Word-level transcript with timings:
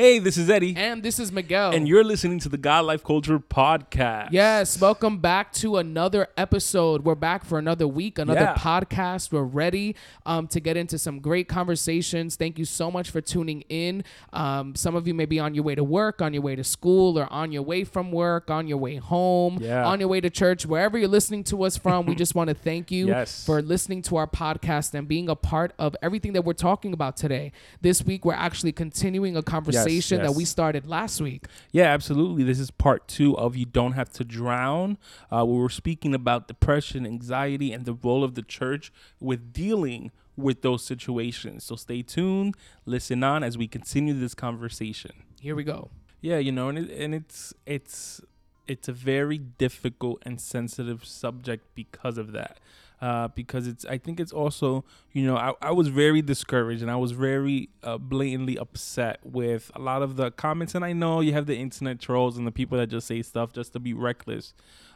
Hey, 0.00 0.18
this 0.18 0.38
is 0.38 0.48
Eddie. 0.48 0.74
And 0.78 1.02
this 1.02 1.18
is 1.18 1.30
Miguel. 1.30 1.72
And 1.72 1.86
you're 1.86 2.02
listening 2.02 2.38
to 2.38 2.48
the 2.48 2.56
God 2.56 2.86
Life 2.86 3.04
Culture 3.04 3.38
Podcast. 3.38 4.28
Yes, 4.30 4.80
welcome 4.80 5.18
back 5.18 5.52
to 5.56 5.76
another 5.76 6.28
episode. 6.38 7.04
We're 7.04 7.14
back 7.14 7.44
for 7.44 7.58
another 7.58 7.86
week, 7.86 8.18
another 8.18 8.40
Yeah. 8.40 8.54
podcast. 8.54 9.30
We're 9.30 9.42
ready 9.42 9.94
um, 10.24 10.46
to 10.48 10.58
get 10.58 10.78
into 10.78 10.96
some 10.98 11.18
great 11.20 11.48
conversations. 11.48 12.36
Thank 12.36 12.58
you 12.58 12.64
so 12.64 12.90
much 12.90 13.10
for 13.10 13.20
tuning 13.20 13.60
in. 13.68 14.02
Um, 14.32 14.74
some 14.74 14.94
of 14.96 15.06
you 15.06 15.12
may 15.12 15.26
be 15.26 15.38
on 15.38 15.54
your 15.54 15.64
way 15.64 15.74
to 15.74 15.84
work, 15.84 16.22
on 16.22 16.32
your 16.32 16.42
way 16.42 16.56
to 16.56 16.64
school, 16.64 17.18
or 17.18 17.30
on 17.30 17.52
your 17.52 17.60
way 17.60 17.84
from 17.84 18.10
work, 18.10 18.50
on 18.50 18.68
your 18.68 18.78
way 18.78 18.96
home, 18.96 19.58
Yeah. 19.60 19.84
on 19.86 20.00
your 20.00 20.08
way 20.08 20.22
to 20.22 20.30
church, 20.30 20.64
wherever 20.64 20.96
you're 20.96 21.08
listening 21.08 21.44
to 21.44 21.62
us 21.64 21.76
from. 21.76 22.06
we 22.06 22.14
just 22.24 22.34
want 22.34 22.48
to 22.48 22.54
thank 22.54 22.90
you 22.90 23.08
Yes. 23.08 23.44
for 23.44 23.60
listening 23.60 24.00
to 24.04 24.16
our 24.16 24.26
podcast 24.26 24.94
and 24.94 25.06
being 25.06 25.28
a 25.28 25.36
part 25.36 25.74
of 25.78 25.94
everything 26.00 26.32
that 26.32 26.46
we're 26.46 26.54
talking 26.54 26.94
about 26.94 27.18
today. 27.18 27.52
This 27.82 28.02
week, 28.02 28.24
we're 28.24 28.32
actually 28.32 28.72
continuing 28.72 29.36
a 29.36 29.42
conversation 29.42 29.89
that 30.20 30.28
yes. 30.28 30.36
we 30.36 30.44
started 30.44 30.86
last 30.86 31.20
week. 31.20 31.46
Yeah, 31.72 31.84
absolutely. 31.84 32.44
This 32.44 32.58
is 32.58 32.70
part 32.70 33.08
two 33.08 33.36
of 33.36 33.56
You 33.56 33.66
Don't 33.66 33.92
Have 33.92 34.10
to 34.14 34.24
Drown, 34.24 34.98
uh, 35.30 35.44
we 35.44 35.58
were 35.58 35.68
speaking 35.68 36.14
about 36.14 36.48
depression, 36.48 37.06
anxiety, 37.06 37.72
and 37.72 37.84
the 37.84 37.94
role 37.94 38.24
of 38.24 38.34
the 38.34 38.42
church 38.42 38.92
with 39.20 39.52
dealing 39.52 40.10
with 40.36 40.62
those 40.62 40.84
situations. 40.84 41.64
So 41.64 41.76
stay 41.76 42.02
tuned, 42.02 42.56
listen 42.86 43.22
on 43.22 43.42
as 43.42 43.58
we 43.58 43.68
continue 43.68 44.14
this 44.14 44.34
conversation. 44.34 45.12
Here 45.40 45.54
we 45.54 45.64
go. 45.64 45.90
Yeah, 46.20 46.38
you 46.38 46.52
know, 46.52 46.68
and 46.68 46.78
it, 46.78 46.90
and 46.90 47.14
it's 47.14 47.54
it's 47.66 48.20
it's 48.66 48.88
a 48.88 48.92
very 48.92 49.38
difficult 49.38 50.22
and 50.24 50.40
sensitive 50.40 51.04
subject 51.04 51.74
because 51.74 52.18
of 52.18 52.32
that. 52.32 52.58
Uh, 53.00 53.28
because 53.28 53.66
it's, 53.66 53.86
I 53.86 53.96
think 53.96 54.20
it's 54.20 54.32
also, 54.32 54.84
you 55.12 55.24
know, 55.24 55.34
I, 55.36 55.54
I 55.62 55.70
was 55.70 55.88
very 55.88 56.20
discouraged 56.20 56.82
and 56.82 56.90
I 56.90 56.96
was 56.96 57.12
very 57.12 57.70
uh, 57.82 57.96
blatantly 57.96 58.58
upset 58.58 59.20
with 59.24 59.70
a 59.74 59.78
lot 59.78 60.02
of 60.02 60.16
the 60.16 60.30
comments. 60.30 60.74
And 60.74 60.84
I 60.84 60.92
know 60.92 61.20
you 61.20 61.32
have 61.32 61.46
the 61.46 61.56
internet 61.56 61.98
trolls 61.98 62.36
and 62.36 62.46
the 62.46 62.52
people 62.52 62.76
that 62.76 62.88
just 62.88 63.06
say 63.06 63.22
stuff 63.22 63.54
just 63.54 63.72
to 63.72 63.80
be 63.80 63.94
reckless. 63.94 64.52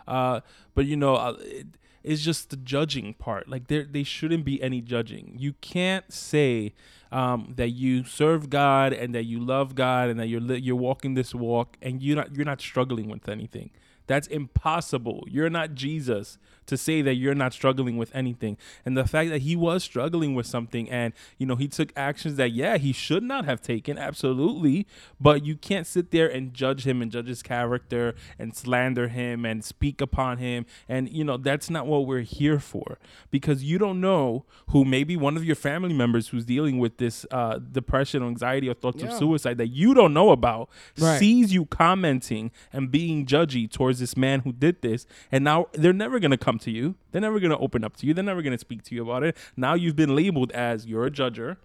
Uh, 0.07 0.41
but 0.75 0.85
you 0.85 0.97
know, 0.97 1.15
uh, 1.15 1.37
it, 1.41 1.67
it's 2.03 2.21
just 2.21 2.51
the 2.51 2.57
judging 2.57 3.15
part. 3.15 3.49
Like 3.49 3.69
there, 3.69 3.85
they 3.85 4.03
shouldn't 4.03 4.45
be 4.45 4.63
any 4.63 4.83
judging. 4.83 5.37
You 5.39 5.55
can't 5.63 6.13
say 6.13 6.75
um, 7.11 7.55
that 7.57 7.71
you 7.71 8.05
serve 8.05 8.51
God 8.51 8.93
and 8.93 9.15
that 9.15 9.25
you 9.25 9.41
love 9.41 9.75
God 9.75 10.11
and 10.11 10.21
that 10.21 10.27
you're 10.27 10.41
li- 10.41 10.61
you're 10.61 10.77
walking 10.77 11.15
this 11.15 11.35
walk 11.35 11.79
and 11.81 12.03
you're 12.03 12.17
not 12.17 12.37
you're 12.37 12.45
not 12.45 12.61
struggling 12.61 13.09
with 13.09 13.29
anything. 13.29 13.71
That's 14.07 14.27
impossible. 14.27 15.25
You're 15.29 15.49
not 15.49 15.75
Jesus 15.75 16.37
to 16.67 16.77
say 16.77 17.03
that 17.03 17.15
you're 17.15 17.35
not 17.35 17.53
struggling 17.53 17.97
with 17.97 18.15
anything. 18.15 18.57
And 18.85 18.97
the 18.97 19.05
fact 19.07 19.31
that 19.31 19.43
he 19.43 19.57
was 19.57 19.85
struggling 19.85 20.35
with 20.35 20.47
something 20.47 20.89
and, 20.91 21.13
you 21.39 21.47
know, 21.47 21.57
he 21.57 21.69
took 21.69 21.93
actions 21.97 22.37
that, 22.37 22.53
yeah, 22.53 22.77
he 22.79 22.93
should 22.93 23.23
not 23.23 23.45
have 23.45 23.61
taken, 23.61 23.99
absolutely. 23.99 24.87
But 25.21 25.45
you 25.45 25.57
can't 25.57 25.87
sit 25.87 26.11
there 26.11 26.27
and 26.29 26.55
judge 26.55 26.87
him 26.87 27.03
and 27.03 27.11
judge 27.11 27.29
his 27.29 27.43
character 27.43 28.15
and 28.39 28.55
slander 28.57 29.09
him 29.09 29.45
and 29.45 29.65
speak 29.65 30.01
upon 30.01 30.39
him. 30.39 30.67
And, 30.89 31.09
you 31.09 31.25
know, 31.25 31.37
that's 31.37 31.71
not 31.71 31.87
what 31.87 32.07
we're 32.07 32.21
here 32.21 32.59
for 32.59 32.99
because 33.31 33.63
you 33.65 33.79
don't 33.79 34.01
know 34.01 34.45
who 34.69 34.85
maybe 34.85 35.17
one 35.17 35.37
of 35.37 35.45
your 35.45 35.57
family 35.57 35.93
members 35.95 36.29
who's 36.29 36.45
dealing 36.45 36.79
with 36.79 36.97
this 36.99 37.27
uh, 37.31 37.59
depression 37.59 38.23
or 38.23 38.29
anxiety 38.29 38.69
or 38.69 38.75
thoughts 38.75 39.03
Yeah. 39.03 39.09
of 39.09 39.15
suicide 39.15 39.59
that 39.59 39.69
you 39.69 39.95
don't 39.95 40.15
know 40.15 40.31
about 40.31 40.69
Right. 40.99 41.19
sees 41.19 41.53
you 41.53 41.67
commenting 41.67 42.51
and 42.73 42.91
being 42.91 43.27
judgy 43.27 43.71
towards 43.71 43.99
this 44.01 44.17
man 44.17 44.41
who 44.41 44.53
did 44.53 44.83
this 44.83 45.07
and 45.33 45.45
now 45.45 45.67
they're 45.73 45.93
never 45.93 46.19
going 46.19 46.31
to 46.31 46.37
come 46.37 46.54
to 46.59 46.71
you 46.71 46.95
they're 47.13 47.21
never 47.21 47.41
going 47.41 47.51
to 47.51 47.59
open 47.59 47.85
up 47.85 47.97
to 47.97 48.07
you 48.07 48.15
they're 48.15 48.25
never 48.25 48.43
going 48.43 48.53
to 48.53 48.59
speak 48.59 48.83
to 48.83 48.95
you 48.95 49.03
about 49.03 49.23
it. 49.23 49.37
Now 49.57 49.75
you've 49.75 49.97
been 49.97 50.15
labeled 50.15 50.51
as 50.53 50.87
you're 50.87 51.07
a 51.07 51.11
judger 51.11 51.57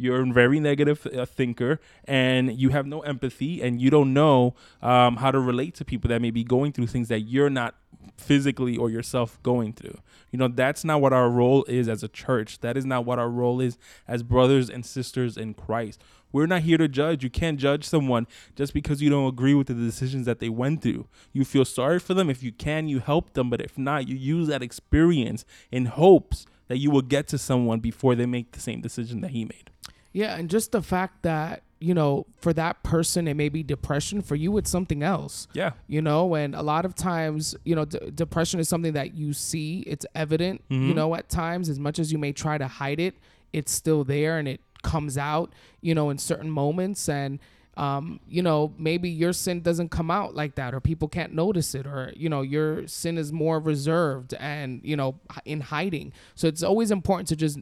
you're 0.00 0.22
a 0.22 0.32
very 0.32 0.60
negative 0.60 1.06
uh, 1.06 1.24
thinker 1.24 1.80
and 2.04 2.58
you 2.58 2.70
have 2.70 2.86
no 2.86 3.00
empathy 3.00 3.62
and 3.62 3.80
you 3.80 3.90
don't 3.90 4.12
know 4.12 4.54
um, 4.82 5.16
how 5.16 5.30
to 5.30 5.38
relate 5.38 5.74
to 5.74 5.84
people 5.84 6.08
that 6.08 6.20
may 6.20 6.30
be 6.30 6.44
going 6.44 6.72
through 6.72 6.86
things 6.86 7.08
that 7.08 7.20
you're 7.20 7.50
not 7.50 7.74
physically 8.16 8.76
or 8.76 8.90
yourself 8.90 9.42
going 9.42 9.72
through 9.72 9.98
you 10.30 10.38
know 10.38 10.48
that's 10.48 10.84
not 10.84 11.00
what 11.00 11.12
our 11.12 11.28
role 11.28 11.64
is 11.64 11.88
as 11.88 12.02
a 12.02 12.08
church 12.08 12.60
that 12.60 12.76
is 12.76 12.84
not 12.84 13.04
what 13.04 13.18
our 13.18 13.28
role 13.28 13.60
is 13.60 13.78
as 14.08 14.22
brothers 14.22 14.70
and 14.70 14.84
sisters 14.84 15.36
in 15.36 15.54
christ 15.54 16.02
we're 16.32 16.46
not 16.46 16.62
here 16.62 16.78
to 16.78 16.88
judge. 16.88 17.24
You 17.24 17.30
can't 17.30 17.58
judge 17.58 17.84
someone 17.84 18.26
just 18.54 18.72
because 18.72 19.02
you 19.02 19.10
don't 19.10 19.26
agree 19.26 19.54
with 19.54 19.66
the 19.66 19.74
decisions 19.74 20.26
that 20.26 20.38
they 20.38 20.48
went 20.48 20.82
through. 20.82 21.06
You 21.32 21.44
feel 21.44 21.64
sorry 21.64 21.98
for 21.98 22.14
them. 22.14 22.30
If 22.30 22.42
you 22.42 22.52
can, 22.52 22.88
you 22.88 23.00
help 23.00 23.32
them. 23.32 23.50
But 23.50 23.60
if 23.60 23.76
not, 23.76 24.08
you 24.08 24.16
use 24.16 24.48
that 24.48 24.62
experience 24.62 25.44
in 25.70 25.86
hopes 25.86 26.46
that 26.68 26.78
you 26.78 26.90
will 26.90 27.02
get 27.02 27.26
to 27.28 27.38
someone 27.38 27.80
before 27.80 28.14
they 28.14 28.26
make 28.26 28.52
the 28.52 28.60
same 28.60 28.80
decision 28.80 29.20
that 29.22 29.32
he 29.32 29.44
made. 29.44 29.69
Yeah, 30.12 30.36
and 30.36 30.50
just 30.50 30.72
the 30.72 30.82
fact 30.82 31.22
that, 31.22 31.62
you 31.78 31.94
know, 31.94 32.26
for 32.40 32.52
that 32.52 32.82
person, 32.82 33.26
it 33.28 33.34
may 33.34 33.48
be 33.48 33.62
depression. 33.62 34.20
For 34.22 34.34
you, 34.34 34.56
it's 34.58 34.68
something 34.70 35.02
else. 35.02 35.46
Yeah. 35.54 35.72
You 35.86 36.02
know, 36.02 36.34
and 36.34 36.54
a 36.54 36.62
lot 36.62 36.84
of 36.84 36.94
times, 36.94 37.54
you 37.64 37.74
know, 37.74 37.84
d- 37.84 38.10
depression 38.14 38.60
is 38.60 38.68
something 38.68 38.92
that 38.94 39.14
you 39.14 39.32
see, 39.32 39.80
it's 39.86 40.04
evident, 40.14 40.62
you 40.68 40.78
Mhm. 40.92 40.94
know, 40.96 41.14
at 41.14 41.28
times, 41.28 41.68
as 41.68 41.78
much 41.78 41.98
as 41.98 42.12
you 42.12 42.18
may 42.18 42.32
try 42.32 42.58
to 42.58 42.66
hide 42.66 43.00
it, 43.00 43.14
it's 43.52 43.72
still 43.72 44.04
there 44.04 44.38
and 44.38 44.46
it 44.48 44.60
comes 44.82 45.16
out, 45.16 45.52
you 45.80 45.94
know, 45.94 46.10
in 46.10 46.18
certain 46.18 46.50
moments. 46.50 47.08
And, 47.08 47.38
um, 47.76 48.20
you 48.28 48.42
know, 48.42 48.74
maybe 48.78 49.08
your 49.08 49.32
sin 49.32 49.60
doesn't 49.62 49.90
come 49.90 50.10
out 50.10 50.34
like 50.34 50.56
that, 50.56 50.74
or 50.74 50.80
people 50.80 51.08
can't 51.08 51.32
notice 51.34 51.74
it, 51.74 51.86
or, 51.86 52.12
you 52.16 52.28
know, 52.28 52.42
your 52.42 52.86
sin 52.88 53.16
is 53.16 53.32
more 53.32 53.58
reserved 53.58 54.34
and, 54.34 54.80
you 54.84 54.96
know, 54.96 55.18
in 55.46 55.60
hiding. 55.60 56.12
So 56.34 56.46
it's 56.48 56.62
always 56.62 56.90
important 56.90 57.28
to 57.28 57.36
just 57.36 57.58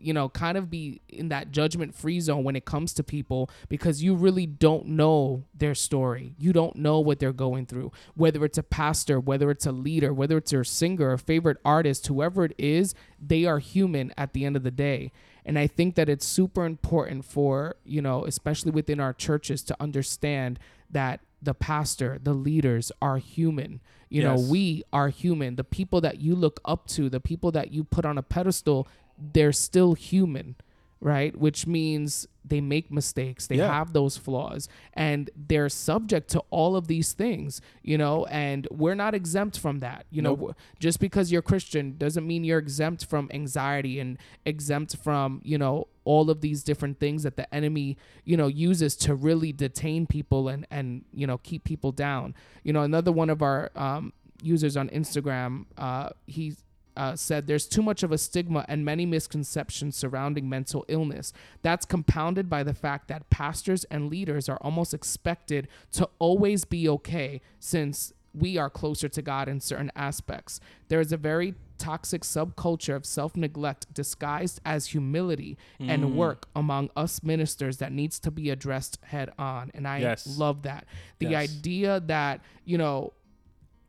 you 0.00 0.12
know, 0.12 0.28
kind 0.28 0.56
of 0.56 0.70
be 0.70 1.00
in 1.08 1.28
that 1.28 1.50
judgment 1.50 1.94
free 1.94 2.20
zone 2.20 2.44
when 2.44 2.56
it 2.56 2.64
comes 2.64 2.92
to 2.94 3.02
people 3.02 3.50
because 3.68 4.02
you 4.02 4.14
really 4.14 4.46
don't 4.46 4.86
know 4.86 5.44
their 5.54 5.74
story. 5.74 6.34
You 6.38 6.52
don't 6.52 6.76
know 6.76 7.00
what 7.00 7.18
they're 7.18 7.32
going 7.32 7.66
through. 7.66 7.92
Whether 8.14 8.44
it's 8.44 8.58
a 8.58 8.62
pastor, 8.62 9.20
whether 9.20 9.50
it's 9.50 9.66
a 9.66 9.72
leader, 9.72 10.12
whether 10.12 10.36
it's 10.36 10.52
your 10.52 10.64
singer, 10.64 11.12
a 11.12 11.18
favorite 11.18 11.58
artist, 11.64 12.06
whoever 12.06 12.44
it 12.44 12.54
is, 12.58 12.94
they 13.20 13.44
are 13.44 13.58
human 13.58 14.12
at 14.16 14.32
the 14.32 14.44
end 14.44 14.56
of 14.56 14.62
the 14.62 14.70
day. 14.70 15.12
And 15.44 15.58
I 15.58 15.66
think 15.66 15.94
that 15.94 16.08
it's 16.08 16.26
super 16.26 16.64
important 16.66 17.24
for, 17.24 17.76
you 17.84 18.02
know, 18.02 18.24
especially 18.24 18.70
within 18.70 19.00
our 19.00 19.12
churches 19.12 19.62
to 19.64 19.76
understand 19.80 20.58
that 20.90 21.20
the 21.42 21.54
pastor, 21.54 22.18
the 22.22 22.34
leaders 22.34 22.92
are 23.00 23.16
human. 23.16 23.80
You 24.10 24.24
know, 24.24 24.34
we 24.34 24.82
are 24.92 25.08
human. 25.08 25.54
The 25.54 25.64
people 25.64 26.00
that 26.00 26.20
you 26.20 26.34
look 26.34 26.60
up 26.64 26.88
to, 26.88 27.08
the 27.08 27.20
people 27.20 27.52
that 27.52 27.72
you 27.72 27.84
put 27.84 28.04
on 28.04 28.18
a 28.18 28.22
pedestal, 28.22 28.88
they're 29.20 29.52
still 29.52 29.94
human, 29.94 30.56
right? 31.00 31.34
Which 31.36 31.66
means 31.66 32.26
they 32.44 32.60
make 32.60 32.90
mistakes, 32.90 33.46
they 33.46 33.56
Yeah. 33.56 33.70
have 33.72 33.92
those 33.92 34.16
flaws, 34.16 34.68
and 34.92 35.30
they're 35.36 35.68
subject 35.68 36.28
to 36.30 36.40
all 36.50 36.74
of 36.74 36.88
these 36.88 37.12
things, 37.12 37.60
you 37.82 37.96
know, 37.96 38.24
and 38.26 38.66
we're 38.70 38.94
not 38.96 39.14
exempt 39.14 39.58
from 39.58 39.78
that. 39.80 40.04
You 40.10 40.22
know, 40.22 40.54
just 40.78 40.98
because 41.00 41.30
you're 41.30 41.42
Christian 41.42 41.96
doesn't 41.96 42.26
mean 42.26 42.42
you're 42.44 42.58
exempt 42.58 43.04
from 43.06 43.30
anxiety 43.32 44.00
and 44.00 44.18
exempt 44.44 44.96
from, 44.96 45.40
you 45.44 45.58
know, 45.58 45.86
all 46.04 46.28
of 46.30 46.40
these 46.40 46.64
different 46.64 46.98
things 46.98 47.22
that 47.22 47.36
the 47.36 47.52
enemy, 47.54 47.96
you 48.24 48.36
know, 48.36 48.48
uses 48.48 48.96
to 48.96 49.14
really 49.14 49.52
detain 49.52 50.06
people 50.06 50.48
and 50.48 50.66
and 50.70 51.04
you 51.14 51.26
know 51.26 51.38
keep 51.38 51.62
people 51.64 51.92
down. 51.92 52.34
You 52.64 52.72
know, 52.72 52.82
another 52.82 53.12
one 53.12 53.30
of 53.30 53.42
our 53.42 53.70
um, 53.76 54.12
users 54.42 54.76
on 54.76 54.88
Instagram, 54.88 55.66
uh, 55.78 56.08
he 56.26 56.56
uh, 57.00 57.16
said 57.16 57.46
there's 57.46 57.66
too 57.66 57.80
much 57.80 58.02
of 58.02 58.12
a 58.12 58.18
stigma 58.18 58.62
and 58.68 58.84
many 58.84 59.06
misconceptions 59.06 59.96
surrounding 59.96 60.46
mental 60.50 60.84
illness. 60.86 61.32
That's 61.62 61.86
compounded 61.86 62.50
by 62.50 62.62
the 62.62 62.74
fact 62.74 63.08
that 63.08 63.30
pastors 63.30 63.84
and 63.84 64.10
leaders 64.10 64.50
are 64.50 64.58
almost 64.60 64.92
expected 64.92 65.66
to 65.92 66.10
always 66.18 66.66
be 66.66 66.86
okay 66.90 67.40
since 67.58 68.12
we 68.34 68.58
are 68.58 68.68
closer 68.68 69.08
to 69.08 69.22
God 69.22 69.48
in 69.48 69.60
certain 69.60 69.90
aspects. 69.96 70.60
There 70.88 71.00
is 71.00 71.10
a 71.10 71.16
very 71.16 71.54
toxic 71.78 72.20
subculture 72.20 72.94
of 72.94 73.06
self 73.06 73.34
neglect 73.34 73.92
disguised 73.94 74.60
as 74.66 74.88
humility 74.88 75.56
and 75.80 76.14
work 76.14 76.48
among 76.54 76.90
us 76.94 77.22
ministers 77.22 77.78
that 77.78 77.92
needs 77.92 78.18
to 78.20 78.30
be 78.30 78.50
addressed 78.50 78.98
head 79.04 79.30
on. 79.38 79.70
And 79.72 79.88
I 79.88 80.00
Yes. 80.00 80.26
love 80.26 80.62
that. 80.64 80.84
The 81.18 81.28
Yes. 81.28 81.50
idea 81.50 82.00
that, 82.00 82.42
you 82.66 82.76
know, 82.76 83.14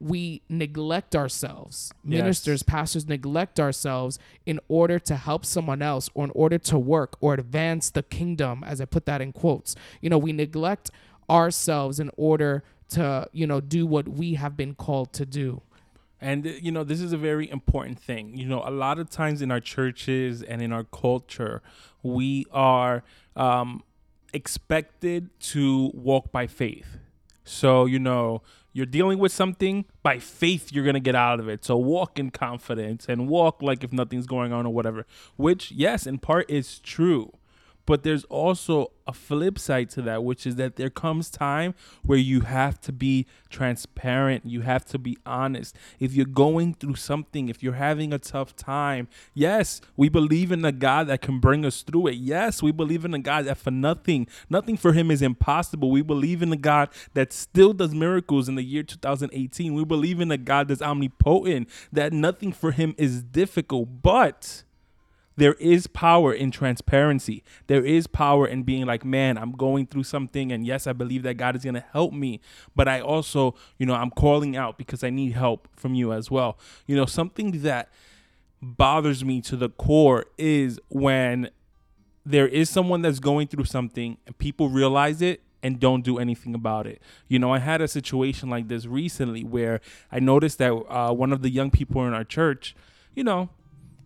we 0.01 0.42
neglect 0.50 1.15
ourselves. 1.15 1.94
Yes. 2.03 2.21
Ministers, 2.21 2.63
pastors 2.63 3.07
neglect 3.07 3.59
ourselves 3.59 4.18
in 4.45 4.59
order 4.68 4.98
to 5.00 5.15
help 5.15 5.45
someone 5.45 5.81
else 5.81 6.09
or 6.13 6.25
in 6.25 6.31
order 6.31 6.57
to 6.57 6.80
work 6.80 7.18
or 7.21 7.36
advance 7.36 7.89
the 7.89 8.03
kingdom, 8.03 8.63
as 8.65 8.81
I 8.81 8.86
put 8.86 9.06
that 9.06 9.21
in 9.21 9.31
quotes. 9.31 9.75
You 10.01 10.09
know, 10.09 10.18
we 10.18 10.33
neglect 10.33 10.89
ourselves 11.30 12.00
in 12.00 12.09
order 12.18 12.63
to, 12.89 13.27
you 13.31 13.45
know, 13.45 13.62
do 13.62 13.86
what 13.86 14.07
we 14.07 14.33
have 14.33 14.57
been 14.57 14.74
called 14.74 15.13
to 15.13 15.25
do. 15.25 15.62
And 16.19 16.45
uh, 16.45 16.51
you 16.62 16.71
know, 16.71 16.83
this 16.83 17.01
is 17.01 17.13
a 17.13 17.18
very 17.18 17.50
important 17.50 18.00
thing. 18.00 18.36
You 18.38 18.45
know, 18.45 18.63
a 18.65 18.71
lot 18.71 19.00
of 19.00 19.09
times 19.09 19.42
in 19.42 19.51
our 19.51 19.59
churches 19.59 20.44
and 20.44 20.62
in 20.62 20.71
our 20.71 20.83
culture, 20.83 21.62
we 22.03 22.45
are 22.51 23.03
um, 23.36 23.83
expected 24.33 25.30
to 25.39 25.92
walk 25.94 26.31
by 26.31 26.48
faith. 26.48 26.98
So, 27.44 27.86
you 27.86 28.00
know, 28.00 28.44
you're 28.74 28.86
dealing 28.86 29.20
with 29.20 29.32
something 29.32 29.86
by 30.04 30.20
faith, 30.20 30.72
you're 30.72 30.84
going 30.84 30.94
to 30.94 31.00
get 31.00 31.16
out 31.16 31.40
of 31.40 31.50
it. 31.50 31.66
So, 31.66 31.78
walk 31.78 32.20
in 32.20 32.32
confidence 32.32 33.06
and 33.08 33.28
walk 33.28 33.62
like 33.62 33.84
if 33.84 33.92
nothing's 33.92 34.26
going 34.26 34.54
on 34.54 34.66
or 34.66 34.74
whatever, 34.74 35.06
which, 35.36 35.72
yes, 35.72 36.08
in 36.08 36.20
part 36.20 36.50
is 36.50 36.80
true. 36.80 37.34
But 37.92 38.04
there's 38.04 38.24
also 38.24 38.94
a 39.06 39.12
flip 39.12 39.60
side 39.60 39.90
to 39.90 40.02
that, 40.04 40.24
which 40.24 40.48
is 40.48 40.56
that 40.56 40.78
there 40.78 40.90
comes 40.90 41.30
time 41.30 41.76
where 42.04 42.18
you 42.18 42.40
have 42.40 42.80
to 42.84 42.94
be 42.94 43.26
transparent. 43.50 44.46
You 44.46 44.62
have 44.62 44.86
to 44.86 44.98
be 44.98 45.18
honest. 45.26 45.76
If 46.00 46.14
you're 46.14 46.26
going 46.26 46.76
through 46.76 46.96
something, 46.96 47.50
if 47.50 47.62
you're 47.62 47.74
having 47.74 48.14
a 48.14 48.18
tough 48.18 48.56
time, 48.56 49.10
yes, 49.34 49.82
we 49.98 50.08
believe 50.08 50.54
in 50.54 50.64
a 50.64 50.72
God 50.72 51.08
that 51.08 51.20
can 51.22 51.42
bring 51.42 51.66
us 51.66 51.82
through 51.82 52.08
it. 52.08 52.16
Yes, 52.16 52.64
we 52.64 52.72
believe 52.72 53.04
in 53.04 53.14
a 53.14 53.20
God 53.20 53.44
that 53.44 53.58
for 53.58 53.72
nothing, 53.72 54.26
nothing 54.50 54.78
for 54.78 54.94
him 54.94 55.12
is 55.12 55.22
impossible. 55.22 55.92
We 55.92 56.02
believe 56.02 56.42
in 56.42 56.54
a 56.54 56.56
God 56.56 56.88
that 57.14 57.34
still 57.34 57.74
does 57.74 57.94
miracles 57.94 58.48
in 58.48 58.56
the 58.56 58.64
year 58.64 58.84
2018. 58.84 59.74
We 59.74 59.84
believe 59.84 60.22
in 60.22 60.32
a 60.32 60.38
God 60.38 60.70
that's 60.70 60.82
omnipotent, 60.82 61.68
that 61.92 62.14
nothing 62.14 62.54
for 62.54 62.72
him 62.72 62.96
is 62.98 63.22
difficult. 63.22 64.02
But 64.02 64.64
there 65.38 65.54
is 65.54 65.88
power 65.88 66.33
in 66.33 66.51
transparency. 66.51 67.44
There 67.68 67.83
is 67.83 68.07
power 68.07 68.48
in 68.48 68.63
being 68.63 68.86
like, 68.86 69.06
man, 69.06 69.38
I'm 69.38 69.54
going 69.54 69.88
through 69.88 70.04
something. 70.04 70.51
And 70.51 70.66
yes, 70.66 70.88
I 70.88 70.94
believe 70.94 71.24
that 71.24 71.36
God 71.36 71.56
is 71.56 71.63
going 71.63 71.75
to 71.75 71.86
help 71.92 72.13
me. 72.13 72.42
But 72.75 72.88
I 72.88 73.01
also, 73.01 73.56
you 73.78 73.86
know, 73.86 73.94
I'm 73.94 74.12
calling 74.12 74.56
out 74.56 74.78
because 74.78 75.04
I 75.04 75.10
need 75.10 75.33
help 75.33 75.68
from 75.75 75.95
you 75.95 76.12
as 76.13 76.30
well. 76.30 76.57
You 76.86 76.95
know, 76.95 77.06
something 77.06 77.62
that 77.62 77.89
bothers 78.62 79.24
me 79.25 79.42
to 79.42 79.56
the 79.56 79.69
core 79.69 80.25
is 80.38 80.80
when 80.89 81.50
there 82.25 82.48
is 82.48 82.69
someone 82.69 83.01
that's 83.01 83.19
going 83.19 83.48
through 83.48 83.66
something 83.66 84.18
and 84.27 84.38
people 84.38 84.69
realize 84.69 85.22
it 85.22 85.42
and 85.63 85.80
don't 85.80 86.04
do 86.04 86.18
anything 86.18 86.54
about 86.54 86.88
it. 86.88 87.01
You 87.27 87.39
know, 87.39 87.54
I 87.54 87.60
had 87.60 87.81
a 87.81 87.88
situation 87.88 88.50
like 88.50 88.68
this 88.68 88.86
recently 88.86 89.44
where 89.44 89.81
I 90.12 90.19
noticed 90.19 90.57
that 90.60 90.72
uh, 90.72 91.13
one 91.13 91.31
of 91.31 91.42
the 91.42 91.50
young 91.50 91.72
people 91.72 92.06
in 92.06 92.13
our 92.13 92.24
church, 92.24 92.75
you 93.16 93.24
know, 93.24 93.50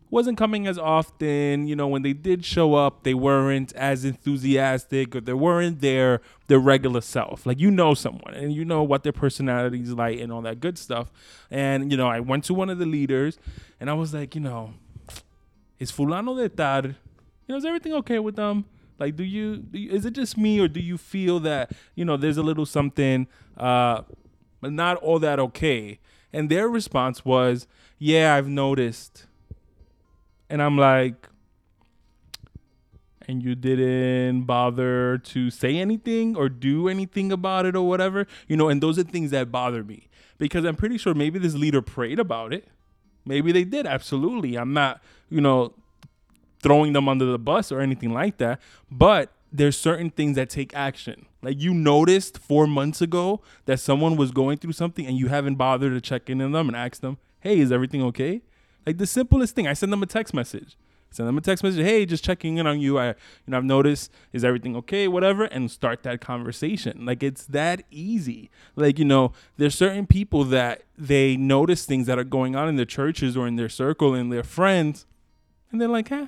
wasn't 0.09 0.37
coming 0.37 0.67
as 0.67 0.77
often. 0.77 1.67
You 1.67 1.75
know, 1.75 1.87
when 1.87 2.01
they 2.01 2.13
did 2.13 2.45
show 2.45 2.75
up, 2.75 3.03
they 3.03 3.13
weren't 3.13 3.73
as 3.73 4.05
enthusiastic 4.05 5.15
or 5.15 5.21
they 5.21 5.33
weren't 5.33 5.81
their 5.81 6.21
their 6.47 6.59
regular 6.59 7.01
self. 7.01 7.45
Like 7.45 7.59
you 7.59 7.71
know 7.71 7.93
someone 7.93 8.33
and 8.33 8.53
you 8.53 8.65
know 8.65 8.83
what 8.83 9.03
their 9.03 9.13
personality 9.13 9.81
is 9.81 9.93
like 9.93 10.19
and 10.19 10.31
all 10.31 10.41
that 10.41 10.59
good 10.59 10.77
stuff. 10.77 11.11
And 11.49 11.91
you 11.91 11.97
know, 11.97 12.07
I 12.07 12.19
went 12.19 12.43
to 12.45 12.53
one 12.53 12.69
of 12.69 12.77
the 12.77 12.85
leaders 12.85 13.37
and 13.79 13.89
I 13.89 13.93
was 13.93 14.13
like, 14.13 14.35
you 14.35 14.41
know, 14.41 14.73
is 15.79 15.91
fulano 15.91 16.37
de 16.37 16.49
tal, 16.49 16.85
you 16.85 16.95
know, 17.49 17.57
is 17.57 17.65
everything 17.65 17.93
okay 17.93 18.19
with 18.19 18.35
them? 18.35 18.65
Like, 18.97 19.15
do 19.15 19.23
you, 19.23 19.57
do 19.57 19.77
you, 19.77 19.91
is 19.91 20.05
it 20.05 20.13
just 20.13 20.37
me 20.37 20.59
or 20.59 20.67
do 20.67 20.79
you 20.79 20.97
feel 20.97 21.39
that 21.41 21.71
you 21.95 22.05
know 22.05 22.17
there's 22.17 22.37
a 22.37 22.43
little 22.43 22.65
something, 22.65 23.27
uh, 23.57 24.03
not 24.61 24.97
all 24.97 25.19
that 25.19 25.39
okay? 25.39 25.99
And 26.31 26.49
their 26.49 26.67
response 26.67 27.23
was, 27.23 27.67
yeah, 27.97 28.35
I've 28.35 28.47
noticed 28.47 29.25
and 30.49 30.61
I'm 30.61 30.77
like, 30.77 31.29
and 33.27 33.41
you 33.41 33.55
didn't 33.55 34.43
bother 34.43 35.17
to 35.17 35.49
say 35.49 35.77
anything 35.77 36.35
or 36.35 36.49
do 36.49 36.87
anything 36.87 37.31
about 37.31 37.65
it 37.65 37.75
or 37.75 37.87
whatever, 37.87 38.27
you 38.47 38.55
know, 38.55 38.69
and 38.69 38.81
those 38.81 38.99
are 38.99 39.03
things 39.03 39.31
that 39.31 39.51
bother 39.51 39.83
me 39.83 40.07
because 40.37 40.65
I'm 40.65 40.75
pretty 40.75 40.97
sure 40.97 41.13
maybe 41.13 41.39
this 41.39 41.55
leader 41.55 41.81
prayed 41.81 42.19
about 42.19 42.53
it. 42.53 42.67
Maybe 43.25 43.51
they 43.51 43.63
did, 43.63 43.87
absolutely. 43.87 44.55
I'm 44.55 44.73
not, 44.73 45.01
you 45.29 45.41
know, 45.41 45.73
throwing 46.61 46.93
them 46.93 47.09
under 47.09 47.25
the 47.25 47.39
bus 47.39 47.71
or 47.71 47.81
anything 47.81 48.13
like 48.13 48.37
that, 48.37 48.61
but 48.91 49.31
there's 49.51 49.77
certain 49.77 50.09
things 50.09 50.35
that 50.35 50.49
take 50.49 50.75
action. 50.75 51.25
Like 51.41 51.59
you 51.61 51.73
noticed 51.73 52.37
four 52.37 52.67
months 52.67 53.01
ago 53.01 53.41
that 53.65 53.79
someone 53.79 54.15
was 54.17 54.31
going 54.31 54.57
through 54.57 54.73
something 54.73 55.05
and 55.05 55.17
you 55.17 55.27
haven't 55.27 55.55
bothered 55.55 55.93
to 55.93 56.01
check 56.01 56.29
in 56.29 56.41
on 56.41 56.51
them 56.51 56.67
and 56.67 56.75
ask 56.75 57.01
them, 57.01 57.17
hey, 57.39 57.59
is 57.59 57.71
everything 57.71 58.03
okay? 58.03 58.41
Like 58.85 58.97
the 58.97 59.07
simplest 59.07 59.55
thing. 59.55 59.67
I 59.67 59.73
send 59.73 59.91
them 59.91 60.03
a 60.03 60.07
text 60.07 60.33
message. 60.33 60.77
Send 61.11 61.29
them 61.29 61.37
a 61.37 61.41
text 61.41 61.63
message. 61.63 61.83
Hey, 61.83 62.05
just 62.05 62.25
checking 62.25 62.57
in 62.57 62.67
on 62.67 62.81
you. 62.81 62.99
I, 62.99 63.07
you 63.07 63.13
know, 63.47 63.57
I've 63.57 63.63
noticed. 63.63 64.11
Is 64.33 64.43
everything 64.43 64.75
okay? 64.75 65.07
Whatever, 65.07 65.45
and 65.45 65.71
start 65.71 66.03
that 66.03 66.19
conversation. 66.19 67.05
Like 67.05 67.23
it's 67.23 67.45
that 67.45 67.83
easy. 67.89 68.49
Like 68.75 68.99
you 68.99 69.05
know, 69.05 69.31
there's 69.57 69.75
certain 69.75 70.07
people 70.07 70.43
that 70.45 70.83
they 70.97 71.37
notice 71.37 71.85
things 71.85 72.07
that 72.07 72.19
are 72.19 72.25
going 72.25 72.55
on 72.55 72.67
in 72.67 72.75
their 72.75 72.85
churches 72.85 73.37
or 73.37 73.47
in 73.47 73.55
their 73.55 73.69
circle 73.69 74.13
and 74.13 74.31
their 74.31 74.43
friends, 74.43 75.05
and 75.71 75.79
they're 75.79 75.87
like, 75.87 76.09
huh, 76.09 76.27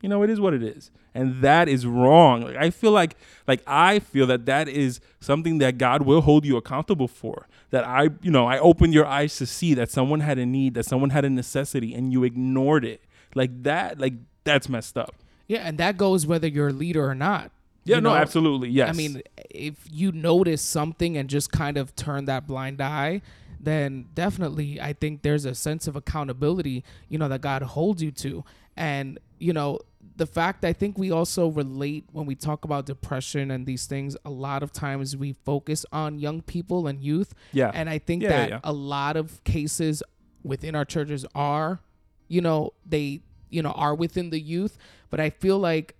you 0.00 0.08
know, 0.08 0.22
it 0.22 0.30
is 0.30 0.40
what 0.40 0.54
it 0.54 0.62
is, 0.62 0.90
and 1.14 1.42
that 1.42 1.68
is 1.68 1.86
wrong. 1.86 2.42
Like 2.42 2.56
I 2.56 2.70
feel 2.70 2.92
like, 2.92 3.16
like 3.46 3.62
I 3.66 3.98
feel 3.98 4.26
that 4.28 4.46
that 4.46 4.68
is 4.68 5.00
something 5.20 5.58
that 5.58 5.78
God 5.78 6.02
will 6.02 6.20
hold 6.20 6.44
you 6.44 6.56
accountable 6.56 7.08
for 7.08 7.48
that 7.70 7.84
I, 7.84 8.08
you 8.22 8.30
know, 8.30 8.46
I 8.46 8.58
opened 8.58 8.94
your 8.94 9.06
eyes 9.06 9.36
to 9.36 9.46
see 9.46 9.74
that 9.74 9.90
someone 9.90 10.20
had 10.20 10.38
a 10.38 10.46
need, 10.46 10.74
that 10.74 10.86
someone 10.86 11.10
had 11.10 11.24
a 11.24 11.30
necessity, 11.30 11.94
and 11.94 12.12
you 12.12 12.24
ignored 12.24 12.84
it. 12.84 13.02
Like 13.34 13.62
that, 13.64 13.98
like 13.98 14.14
that's 14.44 14.68
messed 14.68 14.96
up. 14.96 15.14
Yeah, 15.46 15.60
and 15.60 15.78
that 15.78 15.96
goes 15.96 16.26
whether 16.26 16.46
you're 16.46 16.68
a 16.68 16.72
leader 16.72 17.06
or 17.06 17.14
not. 17.14 17.50
Yeah, 17.84 17.96
You 17.96 18.02
no, 18.02 18.10
know, 18.10 18.16
absolutely. 18.16 18.68
Yes. 18.68 18.90
I 18.90 18.92
mean, 18.92 19.22
if 19.50 19.74
you 19.90 20.12
notice 20.12 20.60
something 20.60 21.16
and 21.16 21.28
just 21.28 21.50
kind 21.50 21.76
of 21.78 21.96
turn 21.96 22.26
that 22.26 22.46
blind 22.46 22.80
eye, 22.82 23.22
then 23.60 24.06
definitely 24.14 24.80
I 24.80 24.92
think 24.92 25.22
there's 25.22 25.44
a 25.44 25.54
sense 25.54 25.86
of 25.86 25.96
accountability, 25.96 26.84
you 27.08 27.18
know, 27.18 27.28
that 27.28 27.40
God 27.40 27.62
holds 27.62 28.02
you 28.02 28.10
to. 28.12 28.44
And, 28.76 29.18
you 29.38 29.52
know, 29.52 29.78
the 30.16 30.26
fact 30.26 30.64
I 30.64 30.72
think 30.72 30.98
we 30.98 31.10
also 31.12 31.48
relate 31.48 32.04
when 32.12 32.26
we 32.26 32.34
talk 32.34 32.64
about 32.64 32.86
depression 32.86 33.50
and 33.50 33.66
these 33.66 33.86
things, 33.86 34.16
a 34.24 34.30
lot 34.30 34.62
of 34.62 34.72
times 34.72 35.16
we 35.16 35.32
focus 35.44 35.86
on 35.92 36.18
young 36.18 36.42
people 36.42 36.86
and 36.86 37.00
youth. 37.00 37.34
yeah. 37.52 37.70
And 37.72 37.88
I 37.88 37.98
think 37.98 38.22
Yeah, 38.22 38.28
that 38.30 38.48
yeah. 38.50 38.60
a 38.64 38.72
lot 38.72 39.16
of 39.16 39.42
cases 39.44 40.02
within 40.42 40.74
our 40.74 40.84
churches 40.84 41.24
are, 41.34 41.80
you 42.26 42.40
know, 42.40 42.72
they, 42.84 43.20
you 43.50 43.62
know, 43.62 43.70
are 43.72 43.94
within 43.94 44.30
the 44.30 44.40
youth. 44.40 44.76
But 45.10 45.20
I 45.20 45.30
feel 45.30 45.58
like 45.58 45.94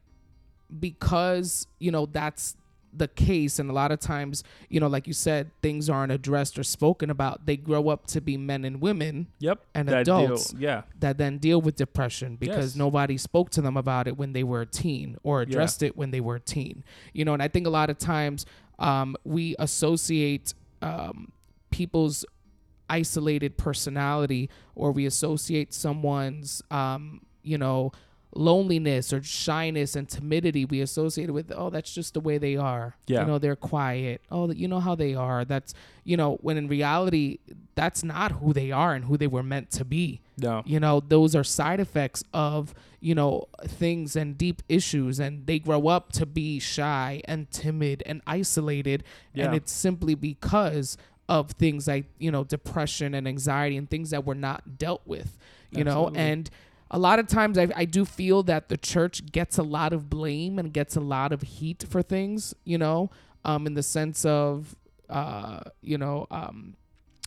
because, 0.81 1.67
you 1.79 1.91
know, 1.91 2.07
that's 2.07 2.57
the 2.93 3.09
case 3.09 3.59
and 3.59 3.71
a 3.71 3.73
lot 3.73 3.93
of 3.93 4.01
times, 4.01 4.43
you 4.69 4.81
know, 4.81 4.87
like 4.89 5.07
you 5.07 5.13
said, 5.13 5.51
things 5.63 5.89
aren't 5.91 6.11
addressed 6.11 6.59
or 6.59 6.63
spoken 6.63 7.11
about. 7.11 7.47
They 7.47 7.57
grow 7.57 7.89
up 7.89 8.07
to 8.09 8.21
be 8.21 8.37
men 8.37 8.65
and 8.65 8.81
women 8.81 9.29
yep. 9.39 9.61
and 9.75 9.89
adults 9.91 10.51
Deal. 10.51 10.61
Yeah. 10.61 10.83
that 11.01 11.19
then 11.19 11.39
deal 11.39 11.61
with 11.61 11.77
depression 11.77 12.37
because 12.37 12.73
Yes. 12.73 12.77
nobody 12.77 13.17
spoke 13.17 13.51
to 13.51 13.61
them 13.61 13.77
about 13.77 14.09
it 14.09 14.17
when 14.17 14.33
they 14.33 14.43
were 14.43 14.63
a 14.63 14.67
teen 14.67 15.17
or 15.23 15.43
addressed 15.43 15.83
it 15.83 15.97
when 15.97 16.11
they 16.11 16.21
were 16.21 16.37
a 16.37 16.41
teen. 16.41 16.83
You 17.13 17.25
know, 17.25 17.35
and 17.35 17.43
I 17.43 17.49
think 17.49 17.67
a 17.67 17.71
lot 17.71 17.91
of 17.91 17.99
times 17.99 18.47
um, 18.79 19.17
we 19.25 19.55
associate 19.59 20.55
um, 20.83 21.33
people's 21.71 22.25
isolated 22.91 23.57
personality 23.59 24.49
or 24.75 24.93
we 24.93 25.05
associate 25.07 25.75
someone's, 25.75 26.63
um, 26.71 27.21
you 27.43 27.59
know, 27.59 27.93
loneliness 28.35 29.13
or 29.13 29.23
shyness 29.23 29.97
and 29.97 30.09
timidity 30.09 30.65
we 30.65 30.81
associate 30.81 31.29
it 31.29 31.33
with 31.33 31.51
oh 31.57 31.71
that's 31.71 31.93
just 31.93 32.13
the 32.15 32.21
way 32.21 32.37
they 32.39 32.57
are 32.57 32.95
Yeah. 33.07 33.21
you 33.23 33.27
know 33.27 33.39
they're 33.39 33.57
quiet 33.57 34.21
oh 34.31 34.51
you 34.53 34.69
know 34.69 34.81
how 34.81 34.95
they 34.95 35.15
are 35.15 35.45
that's 35.47 35.73
you 36.05 36.17
know 36.17 36.37
when 36.43 36.57
in 36.59 36.69
reality 36.69 37.39
that's 37.75 38.05
not 38.05 38.33
who 38.33 38.53
they 38.53 38.71
are 38.71 38.95
and 38.95 39.07
who 39.07 39.17
they 39.17 39.27
were 39.27 39.43
meant 39.43 39.71
to 39.73 39.85
be 39.85 40.21
No. 40.37 40.63
you 40.67 40.79
know 40.79 41.01
those 41.01 41.35
are 41.35 41.43
side 41.45 41.81
effects 41.81 42.23
of 42.35 42.75
you 43.01 43.15
know 43.15 43.47
things 43.67 44.15
and 44.15 44.37
deep 44.37 44.63
issues 44.69 45.19
and 45.19 45.47
they 45.47 45.59
grow 45.59 45.89
up 45.89 46.13
to 46.13 46.27
be 46.27 46.59
shy 46.59 47.23
and 47.25 47.51
timid 47.51 48.03
and 48.05 48.21
isolated 48.27 49.05
Yeah. 49.33 49.47
and 49.47 49.55
it's 49.55 49.73
simply 49.73 50.15
because 50.15 50.99
of 51.31 51.53
things 51.53 51.89
like 51.89 52.07
you 52.19 52.31
know 52.31 52.45
depression 52.45 53.15
and 53.15 53.27
anxiety 53.27 53.77
and 53.79 53.89
things 53.89 54.11
that 54.11 54.27
were 54.27 54.35
not 54.35 54.79
dealt 54.79 55.03
with 55.07 55.39
you 55.71 55.85
know 55.85 56.11
and 56.15 56.49
a 56.91 56.99
lot 56.99 57.19
of 57.19 57.27
times 57.27 57.59
I, 57.59 57.69
I 57.77 57.85
do 57.85 58.05
feel 58.05 58.43
that 58.45 58.69
the 58.69 58.77
church 58.77 59.31
gets 59.31 59.59
a 59.59 59.63
lot 59.63 59.93
of 59.93 60.09
blame 60.09 60.59
and 60.59 60.73
gets 60.73 60.97
a 60.97 61.01
lot 61.01 61.33
of 61.33 61.43
heat 61.43 61.85
for 61.89 62.03
things 62.03 62.55
you 62.65 62.79
know 62.79 63.11
um 63.45 63.67
in 63.67 63.75
the 63.75 63.83
sense 63.83 64.25
of 64.25 64.75
uh 65.11 65.61
you 65.83 65.99
know 65.99 66.27
um 66.31 66.75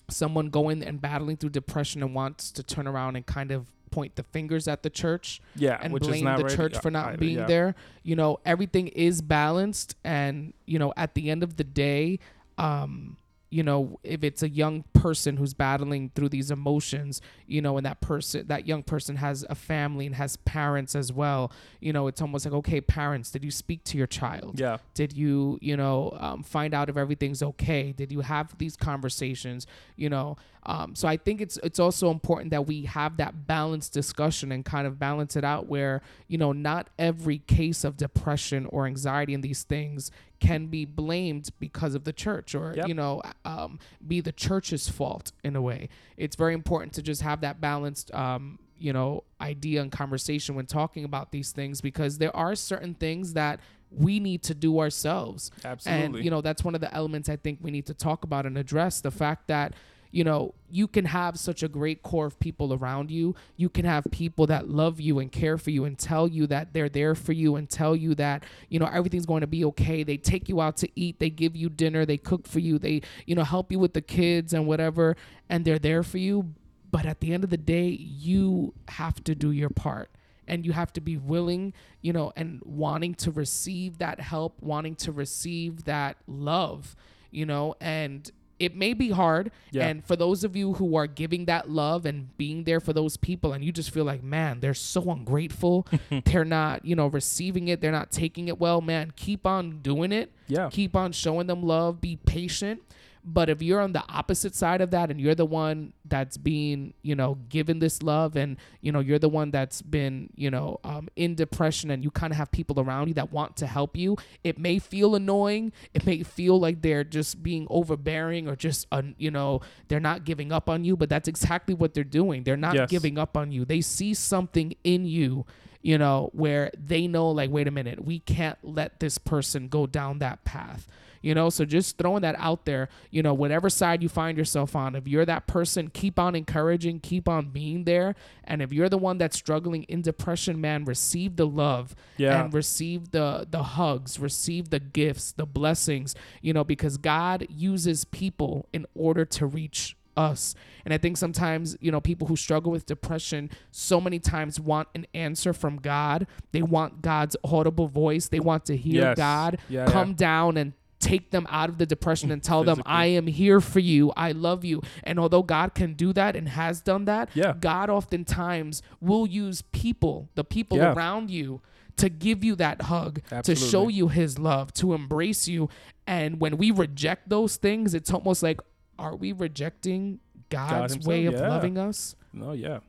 someone 0.09 0.49
going 0.49 0.83
and 0.83 1.01
battling 1.01 1.37
through 1.37 1.49
depression 1.49 2.03
and 2.03 2.13
wants 2.13 2.51
to 2.51 2.63
turn 2.63 2.87
around 2.87 3.15
and 3.15 3.25
kind 3.25 3.51
of 3.51 3.67
point 3.91 4.15
the 4.15 4.23
fingers 4.23 4.67
at 4.67 4.83
the 4.83 4.89
church 4.89 5.41
Yeah. 5.55 5.77
and 5.81 5.93
blame 5.99 6.23
the 6.23 6.43
right 6.43 6.49
church 6.49 6.77
for 6.79 6.89
not 6.89 7.07
either, 7.09 7.17
being 7.17 7.37
yeah. 7.39 7.45
there. 7.45 7.75
You 8.03 8.15
know, 8.15 8.39
everything 8.45 8.87
is 8.87 9.21
balanced 9.21 9.95
and, 10.03 10.53
you 10.65 10.79
know, 10.79 10.93
at 10.95 11.13
the 11.13 11.29
end 11.29 11.43
of 11.43 11.57
the 11.57 11.63
day, 11.65 12.19
um, 12.57 13.17
you 13.51 13.63
know, 13.63 13.99
if 14.01 14.23
it's 14.23 14.41
a 14.41 14.49
young 14.49 14.85
person 14.93 15.35
who's 15.35 15.53
battling 15.53 16.09
through 16.15 16.29
these 16.29 16.51
emotions, 16.51 17.21
you 17.45 17.61
know, 17.61 17.75
and 17.75 17.85
that 17.85 17.99
person, 17.99 18.47
that 18.47 18.65
young 18.65 18.81
person 18.81 19.17
has 19.17 19.45
a 19.49 19.55
family 19.55 20.05
and 20.05 20.15
has 20.15 20.37
parents 20.37 20.95
as 20.95 21.11
well, 21.11 21.51
you 21.81 21.91
know, 21.91 22.07
it's 22.07 22.21
almost 22.21 22.45
like, 22.45 22.53
okay, 22.53 22.79
parents, 22.79 23.29
did 23.29 23.43
you 23.43 23.51
speak 23.51 23.83
to 23.83 23.97
your 23.97 24.07
child? 24.07 24.57
Yeah. 24.57 24.77
Did 24.93 25.11
you, 25.11 25.59
you 25.61 25.75
know, 25.75 26.17
um, 26.21 26.43
find 26.43 26.73
out 26.73 26.89
if 26.89 26.95
everything's 26.95 27.43
okay? 27.43 27.91
Did 27.91 28.09
you 28.09 28.21
have 28.21 28.57
these 28.57 28.77
conversations? 28.77 29.67
You 29.97 30.09
know, 30.09 30.37
um, 30.63 30.95
so 30.95 31.07
I 31.07 31.17
think 31.17 31.41
it's 31.41 31.57
it's 31.63 31.79
also 31.79 32.11
important 32.11 32.51
that 32.51 32.67
we 32.67 32.83
have 32.83 33.17
that 33.17 33.47
balanced 33.47 33.93
discussion 33.93 34.51
and 34.51 34.63
kind 34.63 34.85
of 34.85 34.99
balance 34.99 35.35
it 35.35 35.43
out 35.43 35.67
where 35.67 36.01
you 36.27 36.37
know 36.37 36.51
not 36.51 36.89
every 36.99 37.39
case 37.39 37.83
of 37.83 37.97
depression 37.97 38.67
or 38.67 38.85
anxiety 38.85 39.33
and 39.33 39.43
these 39.43 39.63
things 39.63 40.11
can 40.41 40.67
be 40.67 40.83
blamed 40.83 41.49
because 41.59 41.95
of 41.95 42.03
the 42.03 42.11
church 42.11 42.53
or 42.53 42.73
Yep. 42.75 42.87
you 42.89 42.93
know 42.93 43.21
um, 43.45 43.79
be 44.05 44.19
the 44.19 44.33
church's 44.33 44.89
fault 44.89 45.31
in 45.43 45.55
a 45.55 45.61
way. 45.61 45.87
It's 46.17 46.35
very 46.35 46.53
important 46.53 46.93
to 46.93 47.01
just 47.01 47.21
have 47.21 47.39
that 47.41 47.61
balanced 47.61 48.13
um, 48.13 48.59
you 48.81 48.91
know, 48.91 49.23
idea 49.39 49.79
and 49.79 49.91
conversation 49.91 50.55
when 50.55 50.65
talking 50.65 51.05
about 51.05 51.31
these 51.31 51.51
things 51.51 51.81
because 51.81 52.17
there 52.17 52.35
are 52.35 52.55
certain 52.55 52.95
things 52.95 53.33
that 53.33 53.59
we 53.91 54.19
need 54.19 54.41
to 54.41 54.55
do 54.55 54.79
ourselves. 54.79 55.51
Absolutely. 55.63 56.05
And, 56.05 56.25
you 56.25 56.31
know, 56.31 56.41
that's 56.41 56.63
one 56.63 56.73
of 56.73 56.81
the 56.81 56.91
elements 56.93 57.29
I 57.29 57.35
think 57.35 57.59
we 57.61 57.69
need 57.69 57.85
to 57.87 57.93
talk 57.93 58.23
about 58.23 58.47
and 58.47 58.57
address 58.57 58.99
the 58.99 59.11
fact 59.11 59.47
that, 59.49 59.73
you 60.11 60.23
know, 60.23 60.53
you 60.69 60.87
can 60.87 61.05
have 61.05 61.39
such 61.39 61.63
a 61.63 61.67
great 61.67 62.03
core 62.03 62.25
of 62.25 62.39
people 62.39 62.73
around 62.73 63.09
you. 63.09 63.35
You 63.55 63.69
can 63.69 63.85
have 63.85 64.05
people 64.11 64.47
that 64.47 64.69
love 64.69 64.99
you 64.99 65.19
and 65.19 65.31
care 65.31 65.57
for 65.57 65.71
you 65.71 65.85
and 65.85 65.97
tell 65.97 66.27
you 66.27 66.47
that 66.47 66.73
they're 66.73 66.89
there 66.89 67.15
for 67.15 67.31
you 67.33 67.55
and 67.55 67.69
tell 67.69 67.95
you 67.95 68.13
that, 68.15 68.43
you 68.69 68.79
know, 68.79 68.89
everything's 68.91 69.25
going 69.25 69.41
to 69.41 69.47
be 69.47 69.65
okay. 69.65 70.03
They 70.03 70.17
take 70.17 70.49
you 70.49 70.61
out 70.61 70.77
to 70.77 70.89
eat, 70.95 71.19
they 71.19 71.29
give 71.29 71.55
you 71.55 71.69
dinner, 71.69 72.05
they 72.05 72.17
cook 72.17 72.47
for 72.47 72.59
you, 72.59 72.77
they, 72.77 73.01
you 73.25 73.35
know, 73.35 73.43
help 73.43 73.71
you 73.71 73.79
with 73.79 73.93
the 73.93 74.01
kids 74.01 74.53
and 74.53 74.67
whatever, 74.67 75.15
and 75.49 75.65
they're 75.65 75.79
there 75.79 76.03
for 76.03 76.17
you. 76.17 76.53
But 76.89 77.05
at 77.05 77.21
the 77.21 77.33
end 77.33 77.43
of 77.43 77.49
the 77.49 77.57
day, 77.57 77.87
you 77.87 78.73
have 78.89 79.23
to 79.23 79.33
do 79.33 79.51
your 79.51 79.69
part 79.69 80.09
and 80.47 80.65
you 80.65 80.73
have 80.73 80.91
to 80.93 81.01
be 81.01 81.15
willing, 81.15 81.73
you 82.01 82.11
know, 82.11 82.33
and 82.35 82.61
wanting 82.65 83.15
to 83.15 83.31
receive 83.31 83.99
that 83.99 84.19
help, 84.19 84.61
wanting 84.61 84.95
to 84.95 85.11
receive 85.11 85.85
that 85.85 86.17
love, 86.27 86.95
you 87.29 87.45
know, 87.45 87.75
and 87.79 88.29
it 88.61 88.75
may 88.75 88.93
be 88.93 89.09
hard. 89.09 89.51
Yeah. 89.71 89.87
And 89.87 90.05
for 90.05 90.15
those 90.15 90.43
of 90.43 90.55
you 90.55 90.73
who 90.73 90.95
are 90.95 91.07
giving 91.07 91.45
that 91.45 91.69
love 91.69 92.05
and 92.05 92.35
being 92.37 92.63
there 92.63 92.79
for 92.79 92.93
those 92.93 93.17
people, 93.17 93.53
and 93.53 93.65
you 93.65 93.71
just 93.71 93.89
feel 93.89 94.05
like, 94.05 94.21
man, 94.23 94.59
they're 94.59 94.75
so 94.75 95.01
ungrateful. 95.09 95.87
they're 96.25 96.45
not, 96.45 96.85
you 96.85 96.95
know, 96.95 97.07
receiving 97.07 97.67
it. 97.69 97.81
They're 97.81 97.91
not 97.91 98.11
taking 98.11 98.47
it 98.47 98.59
well. 98.59 98.79
Man, 98.79 99.13
keep 99.15 99.47
on 99.47 99.79
doing 99.81 100.11
it. 100.11 100.31
Yeah. 100.47 100.69
Keep 100.71 100.95
on 100.95 101.11
showing 101.11 101.47
them 101.47 101.63
love. 101.63 101.99
Be 102.01 102.17
patient. 102.17 102.83
But 103.23 103.49
if 103.49 103.61
you're 103.61 103.79
on 103.81 103.93
the 103.93 104.03
opposite 104.09 104.55
side 104.55 104.81
of 104.81 104.91
that 104.91 105.11
and 105.11 105.19
you're 105.21 105.35
the 105.35 105.45
one 105.45 105.93
that's 106.05 106.37
being, 106.37 106.93
you 107.03 107.15
know, 107.15 107.35
given 107.49 107.79
this 107.79 108.01
love 108.01 108.35
and, 108.35 108.57
you 108.81 108.91
know, 108.91 108.99
you're 108.99 109.19
the 109.19 109.29
one 109.29 109.51
that's 109.51 109.81
been, 109.81 110.29
you 110.35 110.49
know, 110.49 110.79
um, 110.83 111.07
in 111.15 111.35
depression 111.35 111.91
and 111.91 112.03
you 112.03 112.09
kind 112.11 112.33
of 112.33 112.37
have 112.37 112.51
people 112.51 112.79
around 112.79 113.09
you 113.09 113.13
that 113.13 113.31
want 113.31 113.57
to 113.57 113.67
help 113.67 113.95
you, 113.95 114.17
it 114.43 114.57
may 114.57 114.79
feel 114.79 115.13
annoying. 115.15 115.71
It 115.93 116.05
may 116.05 116.23
feel 116.23 116.59
like 116.59 116.81
they're 116.81 117.03
just 117.03 117.43
being 117.43 117.67
overbearing 117.69 118.47
or 118.47 118.55
just, 118.55 118.87
uh, 118.91 119.03
you 119.17 119.29
know, 119.29 119.61
they're 119.87 119.99
not 119.99 120.23
giving 120.23 120.51
up 120.51 120.67
on 120.69 120.83
you, 120.83 120.97
but 120.97 121.07
that's 121.09 121.27
exactly 121.27 121.75
what 121.75 121.93
they're 121.93 122.03
doing. 122.03 122.43
They're 122.43 122.57
not 122.57 122.75
Yes. 122.75 122.89
giving 122.89 123.17
up 123.17 123.37
on 123.37 123.51
you. 123.51 123.65
They 123.65 123.81
see 123.81 124.13
something 124.13 124.73
in 124.83 125.05
you 125.05 125.45
you 125.83 125.97
know, 125.97 126.29
where 126.33 126.69
they 126.77 127.07
know, 127.07 127.31
like, 127.31 127.49
wait 127.49 127.67
a 127.67 127.71
minute, 127.71 128.05
we 128.05 128.19
can't 128.19 128.55
let 128.61 128.99
this 128.99 129.17
person 129.17 129.67
go 129.67 129.87
down 129.87 130.19
that 130.19 130.43
path. 130.45 130.87
You 131.21 131.35
know, 131.35 131.49
so 131.49 131.65
just 131.65 131.97
throwing 131.97 132.21
that 132.23 132.35
out 132.39 132.65
there, 132.65 132.89
you 133.09 133.21
know, 133.21 133.33
whatever 133.33 133.69
side 133.69 134.01
you 134.01 134.09
find 134.09 134.37
yourself 134.37 134.75
on, 134.75 134.95
if 134.95 135.07
you're 135.07 135.25
that 135.25 135.47
person, 135.47 135.89
keep 135.93 136.17
on 136.17 136.35
encouraging, 136.35 136.99
keep 136.99 137.29
on 137.29 137.49
being 137.49 137.83
there. 137.83 138.15
And 138.43 138.61
if 138.61 138.73
you're 138.73 138.89
the 138.89 138.97
one 138.97 139.17
that's 139.17 139.37
struggling 139.37 139.83
in 139.83 140.01
depression, 140.01 140.59
man, 140.59 140.85
receive 140.85 141.35
the 141.35 141.47
love 141.47 141.95
Yeah. 142.17 142.43
and 142.43 142.53
receive 142.53 143.11
the 143.11 143.47
the 143.49 143.63
hugs, 143.63 144.19
receive 144.19 144.69
the 144.69 144.79
gifts, 144.79 145.31
the 145.31 145.45
blessings, 145.45 146.15
you 146.41 146.53
know, 146.53 146.63
because 146.63 146.97
God 146.97 147.45
uses 147.49 148.05
people 148.05 148.67
in 148.73 148.85
order 148.95 149.25
to 149.25 149.45
reach 149.45 149.95
us. 150.17 150.55
And 150.83 150.93
I 150.93 150.97
think 150.97 151.15
sometimes, 151.15 151.77
you 151.79 151.89
know, 151.89 152.01
people 152.01 152.27
who 152.27 152.35
struggle 152.35 152.69
with 152.71 152.85
depression 152.85 153.49
so 153.71 154.01
many 154.01 154.19
times 154.19 154.59
want 154.59 154.89
an 154.93 155.07
answer 155.13 155.53
from 155.53 155.77
God. 155.77 156.27
They 156.51 156.61
want 156.61 157.01
God's 157.01 157.37
audible 157.45 157.87
voice. 157.87 158.27
They 158.27 158.41
want 158.41 158.65
to 158.65 158.75
hear 158.75 159.01
Yes. 159.03 159.17
God 159.17 159.59
Yeah, 159.69 159.85
come 159.85 160.09
yeah. 160.09 160.15
down 160.15 160.57
and 160.57 160.73
take 161.01 161.31
them 161.31 161.45
out 161.49 161.67
of 161.69 161.77
the 161.77 161.85
depression 161.85 162.31
and 162.31 162.41
tell 162.41 162.63
them, 162.63 162.81
I 162.85 163.07
am 163.07 163.27
here 163.27 163.59
for 163.59 163.79
you. 163.79 164.11
I 164.15 164.31
love 164.31 164.63
you. 164.63 164.81
And 165.03 165.19
although 165.19 165.43
God 165.43 165.73
can 165.73 165.93
do 165.93 166.13
that 166.13 166.35
and 166.35 166.47
has 166.49 166.81
done 166.81 167.05
that, 167.05 167.29
Yeah. 167.33 167.53
God 167.59 167.89
oftentimes 167.89 168.81
will 169.01 169.27
use 169.27 169.63
people, 169.71 170.29
the 170.35 170.43
people 170.43 170.77
Yeah. 170.77 170.93
around 170.93 171.29
you, 171.31 171.61
to 171.97 172.09
give 172.09 172.43
you 172.43 172.55
that 172.55 172.83
hug, 172.83 173.21
to 173.43 173.55
show 173.55 173.87
you 173.87 174.07
his 174.07 174.39
love, 174.39 174.73
to 174.75 174.93
embrace 174.93 175.47
you. 175.47 175.69
And 176.07 176.39
when 176.39 176.57
we 176.57 176.71
reject 176.71 177.29
those 177.29 177.57
things, 177.57 177.93
it's 177.93 178.11
almost 178.11 178.41
like, 178.41 178.59
are 178.97 179.15
we 179.15 179.31
rejecting 179.33 180.19
God's 180.49 180.93
himself, 180.93 181.09
way 181.09 181.25
of 181.25 181.33
yeah. 181.33 181.47
loving 181.49 181.77
us? 181.77 182.15
No, 182.33 182.53
yeah. 182.53 182.79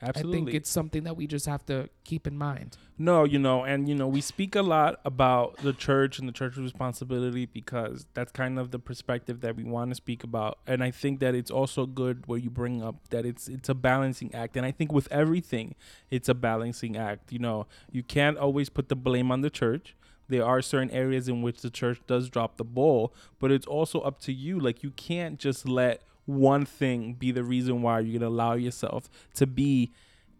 I 0.00 0.12
think 0.12 0.54
it's 0.54 0.70
something 0.70 1.04
that 1.04 1.16
we 1.16 1.26
just 1.26 1.46
have 1.46 1.66
to 1.66 1.88
keep 2.04 2.26
in 2.26 2.38
mind. 2.38 2.76
No, 2.98 3.24
you 3.24 3.38
know, 3.38 3.64
and 3.64 3.88
you 3.88 3.94
know, 3.94 4.06
we 4.06 4.20
speak 4.20 4.54
a 4.54 4.62
lot 4.62 5.00
about 5.04 5.56
the 5.58 5.72
church 5.72 6.18
and 6.18 6.28
the 6.28 6.32
church's 6.32 6.62
responsibility 6.62 7.46
because 7.46 8.06
that's 8.14 8.30
kind 8.30 8.58
of 8.58 8.70
the 8.70 8.78
perspective 8.78 9.40
that 9.40 9.56
we 9.56 9.64
want 9.64 9.90
to 9.90 9.94
speak 9.96 10.22
about. 10.22 10.58
And 10.66 10.84
I 10.84 10.92
think 10.92 11.18
that 11.20 11.34
it's 11.34 11.50
also 11.50 11.86
good 11.86 12.26
where 12.26 12.38
you 12.38 12.50
bring 12.50 12.82
up 12.82 13.08
that 13.10 13.26
it's 13.26 13.48
it's 13.48 13.68
a 13.68 13.74
balancing 13.74 14.32
act. 14.34 14.56
And 14.56 14.64
I 14.64 14.70
think 14.70 14.92
with 14.92 15.10
everything, 15.10 15.74
it's 16.10 16.28
a 16.28 16.34
balancing 16.34 16.96
act. 16.96 17.32
You 17.32 17.40
know, 17.40 17.66
you 17.90 18.02
can't 18.04 18.38
always 18.38 18.68
put 18.68 18.88
the 18.88 18.96
blame 18.96 19.32
on 19.32 19.40
the 19.40 19.50
church. 19.50 19.96
There 20.28 20.44
are 20.44 20.60
certain 20.60 20.90
areas 20.90 21.28
in 21.28 21.42
which 21.42 21.62
the 21.62 21.70
church 21.70 22.00
does 22.06 22.28
drop 22.28 22.56
the 22.58 22.64
ball, 22.64 23.14
but 23.40 23.50
it's 23.50 23.66
also 23.66 24.00
up 24.00 24.20
to 24.20 24.32
you. 24.32 24.60
Like 24.60 24.82
you 24.82 24.90
can't 24.90 25.38
just 25.38 25.66
let 25.66 26.02
one 26.28 26.64
thing 26.64 27.14
be 27.14 27.32
the 27.32 27.42
reason 27.42 27.82
why 27.82 28.00
you're 28.00 28.20
gonna 28.20 28.30
allow 28.30 28.54
yourself 28.54 29.08
to 29.34 29.46
be 29.46 29.90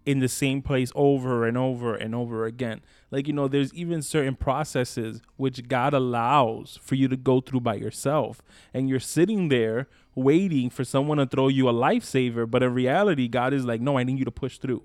in 0.09 0.21
the 0.21 0.28
same 0.28 0.62
place 0.62 0.90
over 0.95 1.47
and 1.47 1.59
over 1.59 1.95
and 1.95 2.14
over 2.14 2.47
again. 2.47 2.80
Like, 3.11 3.26
you 3.26 3.35
know, 3.35 3.47
there's 3.47 3.75
even 3.75 4.00
certain 4.00 4.37
processes 4.37 5.21
which 5.37 5.68
God 5.68 5.92
allows 5.92 6.78
for 6.83 6.95
you 6.95 7.09
to 7.09 7.16
go 7.16 7.42
through 7.42 7.61
by 7.61 7.75
yourself. 7.75 8.40
And 8.73 8.88
you're 8.88 9.00
sitting 9.00 9.49
there 9.49 9.87
waiting 10.14 10.71
for 10.71 10.83
someone 10.83 11.18
to 11.18 11.26
throw 11.26 11.49
you 11.49 11.68
a 11.68 11.75
lifesaver. 11.75 12.50
But 12.50 12.62
in 12.62 12.73
reality, 12.73 13.28
God 13.28 13.52
is 13.52 13.66
like, 13.66 13.83
no, 13.83 13.99
I 13.99 14.02
need 14.02 14.18
you 14.18 14.25
to 14.25 14.30
push 14.30 14.57
through. 14.57 14.83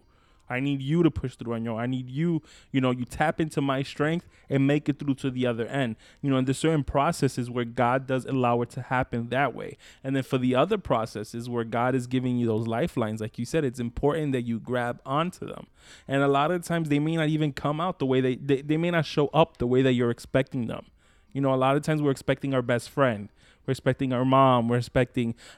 I 0.50 0.60
need 0.60 0.82
you 0.82 1.04
to 1.04 1.12
push 1.12 1.36
through 1.36 1.54
on 1.54 1.64
your. 1.64 1.80
I 1.80 1.86
need 1.86 2.10
you, 2.10 2.42
you 2.72 2.82
know, 2.82 2.92
you 2.92 3.06
tap 3.06 3.40
into 3.40 3.62
my 3.62 3.84
strength 3.84 4.28
and 4.50 4.68
make 4.68 4.90
it 4.90 5.00
through 5.00 5.16
to 5.16 5.32
the 5.32 5.46
other 5.46 5.66
end. 5.68 5.96
You 6.22 6.30
know, 6.30 6.38
and 6.38 6.48
there's 6.48 6.58
certain 6.58 6.84
processes 6.84 7.50
where 7.50 7.66
God 7.66 8.08
does 8.08 8.26
allow 8.26 8.62
it 8.62 8.70
to 8.72 8.82
happen 8.82 9.30
that 9.30 9.56
way. 9.56 9.78
And 10.04 10.16
then 10.16 10.24
for 10.24 10.38
the 10.38 10.56
other 10.56 10.78
processes 10.78 11.50
where 11.50 11.64
God 11.64 11.96
is 11.96 12.08
giving 12.08 12.38
you 12.38 12.46
those 12.46 12.68
lifelines, 12.68 13.22
like 13.22 13.40
you 13.40 13.46
said, 13.46 13.64
it's 13.64 13.80
important 13.80 14.34
that 14.34 14.44
you 14.44 14.60
grab 14.60 15.02
onto 15.06 15.46
them. 15.46 15.68
And 16.08 16.22
a 16.22 16.28
lot 16.28 16.52
of 16.52 16.64
times 16.64 16.90
they 16.90 17.00
may 17.00 17.16
not 17.16 17.30
even 17.30 17.54
come 17.54 17.80
out 17.80 18.00
the 18.00 18.06
way 18.06 18.22
they, 18.22 18.36
they, 18.36 18.62
they 18.62 18.78
may 18.78 18.92
not 18.92 19.06
show 19.06 19.28
up 19.28 19.58
the 19.58 19.68
way 19.68 19.82
that 19.82 19.94
you're 19.94 20.12
expecting 20.12 20.68
them. 20.68 20.86
You 21.32 21.42
know, 21.42 21.54
a 21.54 21.56
lot 21.56 21.76
of 21.76 21.82
times 21.82 22.02
we're 22.02 22.12
expecting 22.12 22.54
our 22.54 22.62
best 22.62 22.90
friend. 22.90 23.30
We're 23.66 23.72
expecting 23.72 24.12
our 24.12 24.26
mom. 24.26 24.68
We're 24.68 24.82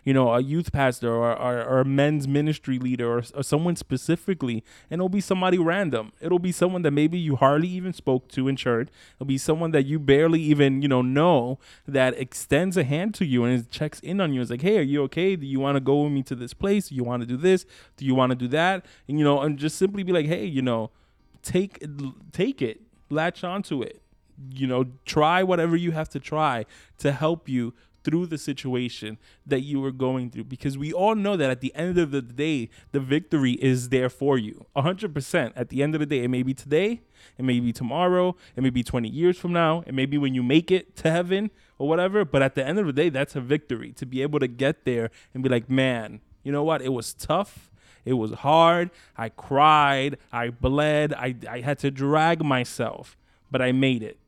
you 0.03 0.13
know, 0.13 0.33
a 0.33 0.39
youth 0.39 0.71
pastor 0.71 1.11
or, 1.11 1.35
or, 1.35 1.63
or 1.63 1.79
a 1.79 1.85
men's 1.85 2.27
ministry 2.27 2.77
leader 2.77 3.17
or, 3.17 3.23
or 3.33 3.43
someone 3.43 3.75
specifically. 3.75 4.63
And 4.91 4.99
it'll 4.99 5.09
be 5.09 5.21
somebody 5.21 5.57
random. 5.57 6.11
It'll 6.21 6.39
be 6.39 6.51
someone 6.51 6.83
that 6.83 6.91
maybe 6.91 7.17
you 7.17 7.35
hardly 7.35 7.67
even 7.69 7.93
spoke 7.93 8.27
to 8.29 8.47
in 8.47 8.55
church. 8.55 8.89
It'll 9.15 9.25
be 9.25 9.37
someone 9.37 9.71
that 9.71 9.85
you 9.85 9.97
barely 9.99 10.41
even, 10.41 10.81
you 10.81 10.87
know, 10.87 11.01
know 11.01 11.59
that 11.87 12.17
extends 12.19 12.77
a 12.77 12.83
hand 12.83 13.15
to 13.15 13.25
you 13.25 13.43
and 13.43 13.69
checks 13.71 13.99
in 14.01 14.21
on 14.21 14.33
you. 14.33 14.41
It's 14.41 14.51
like, 14.51 14.61
hey, 14.61 14.77
are 14.77 14.83
you 14.83 15.01
okay? 15.03 15.35
Do 15.35 15.45
you 15.45 15.59
want 15.59 15.75
to 15.75 15.81
go 15.81 16.03
with 16.03 16.11
me 16.11 16.21
to 16.23 16.35
this 16.35 16.53
place? 16.53 16.89
Do 16.89 16.95
you 16.95 17.03
want 17.03 17.21
to 17.21 17.27
do 17.27 17.37
this? 17.37 17.65
Do 17.97 18.05
you 18.05 18.13
want 18.13 18.31
to 18.31 18.35
do 18.35 18.47
that? 18.49 18.85
And, 19.07 19.17
you 19.17 19.25
know, 19.25 19.41
and 19.41 19.57
just 19.57 19.77
simply 19.77 20.03
be 20.03 20.11
like, 20.11 20.27
hey, 20.27 20.45
you 20.45 20.61
know, 20.61 20.91
take 21.45 21.83
take 22.31 22.61
it, 22.61 22.81
latch 23.09 23.43
onto 23.43 23.81
it. 23.81 24.01
You 24.53 24.67
know, 24.67 24.85
try 25.05 25.43
whatever 25.43 25.77
you 25.77 25.91
have 25.91 26.09
to 26.09 26.19
try 26.19 26.65
to 26.97 27.13
help 27.13 27.47
you 27.47 27.73
through 28.05 28.27
the 28.27 28.37
situation 28.37 29.17
that 29.45 29.61
you 29.61 29.81
were 29.81 29.91
going 29.91 30.29
through 30.29 30.45
because 30.45 30.77
we 30.77 30.93
all 30.93 31.15
know 31.15 31.35
that 31.35 31.49
at 31.49 31.59
the 31.59 31.75
end 31.75 31.97
of 31.97 32.11
the 32.11 32.21
day 32.21 32.69
the 32.91 32.99
victory 32.99 33.53
is 33.53 33.89
there 33.89 34.09
for 34.09 34.37
you 34.37 34.65
100% 34.77 35.51
at 35.55 35.69
the 35.69 35.83
end 35.83 35.95
of 35.95 35.99
the 35.99 36.05
day 36.05 36.23
it 36.23 36.29
may 36.29 36.43
be 36.43 36.53
today 36.53 37.01
it 37.37 37.43
may 37.43 37.59
be 37.59 37.73
tomorrow 37.73 38.35
it 38.55 38.63
may 38.63 38.69
be 38.69 38.83
20 38.83 39.09
years 39.09 39.37
from 39.37 39.51
now 39.51 39.83
it 39.85 39.93
may 39.93 40.05
be 40.05 40.17
when 40.17 40.33
you 40.33 40.43
make 40.43 40.71
it 40.71 40.95
to 40.95 41.11
heaven 41.11 41.49
or 41.77 41.89
whatever 41.89 42.23
but 42.23 42.41
at 42.41 42.55
the 42.55 42.65
end 42.65 42.79
of 42.79 42.85
the 42.85 42.93
day 42.93 43.09
that's 43.09 43.35
a 43.35 43.41
victory 43.41 43.91
to 43.91 44.05
be 44.05 44.21
able 44.21 44.39
to 44.39 44.47
get 44.47 44.85
there 44.85 45.09
and 45.33 45.43
be 45.43 45.49
like 45.49 45.69
man 45.69 46.21
you 46.43 46.51
know 46.51 46.63
what 46.63 46.81
it 46.81 46.93
was 46.93 47.13
tough 47.13 47.69
it 48.05 48.13
was 48.13 48.31
hard. 48.31 48.91
I 49.17 49.29
cried. 49.29 50.17
I 50.31 50.51
bled. 50.51 51.11
I, 51.13 51.35
I 51.49 51.61
had 51.61 51.79
to 51.79 51.89
drag 51.89 52.45
myself, 52.45 53.17
but 53.49 53.61
I 53.61 53.71
made 53.71 54.03
it. 54.03 54.19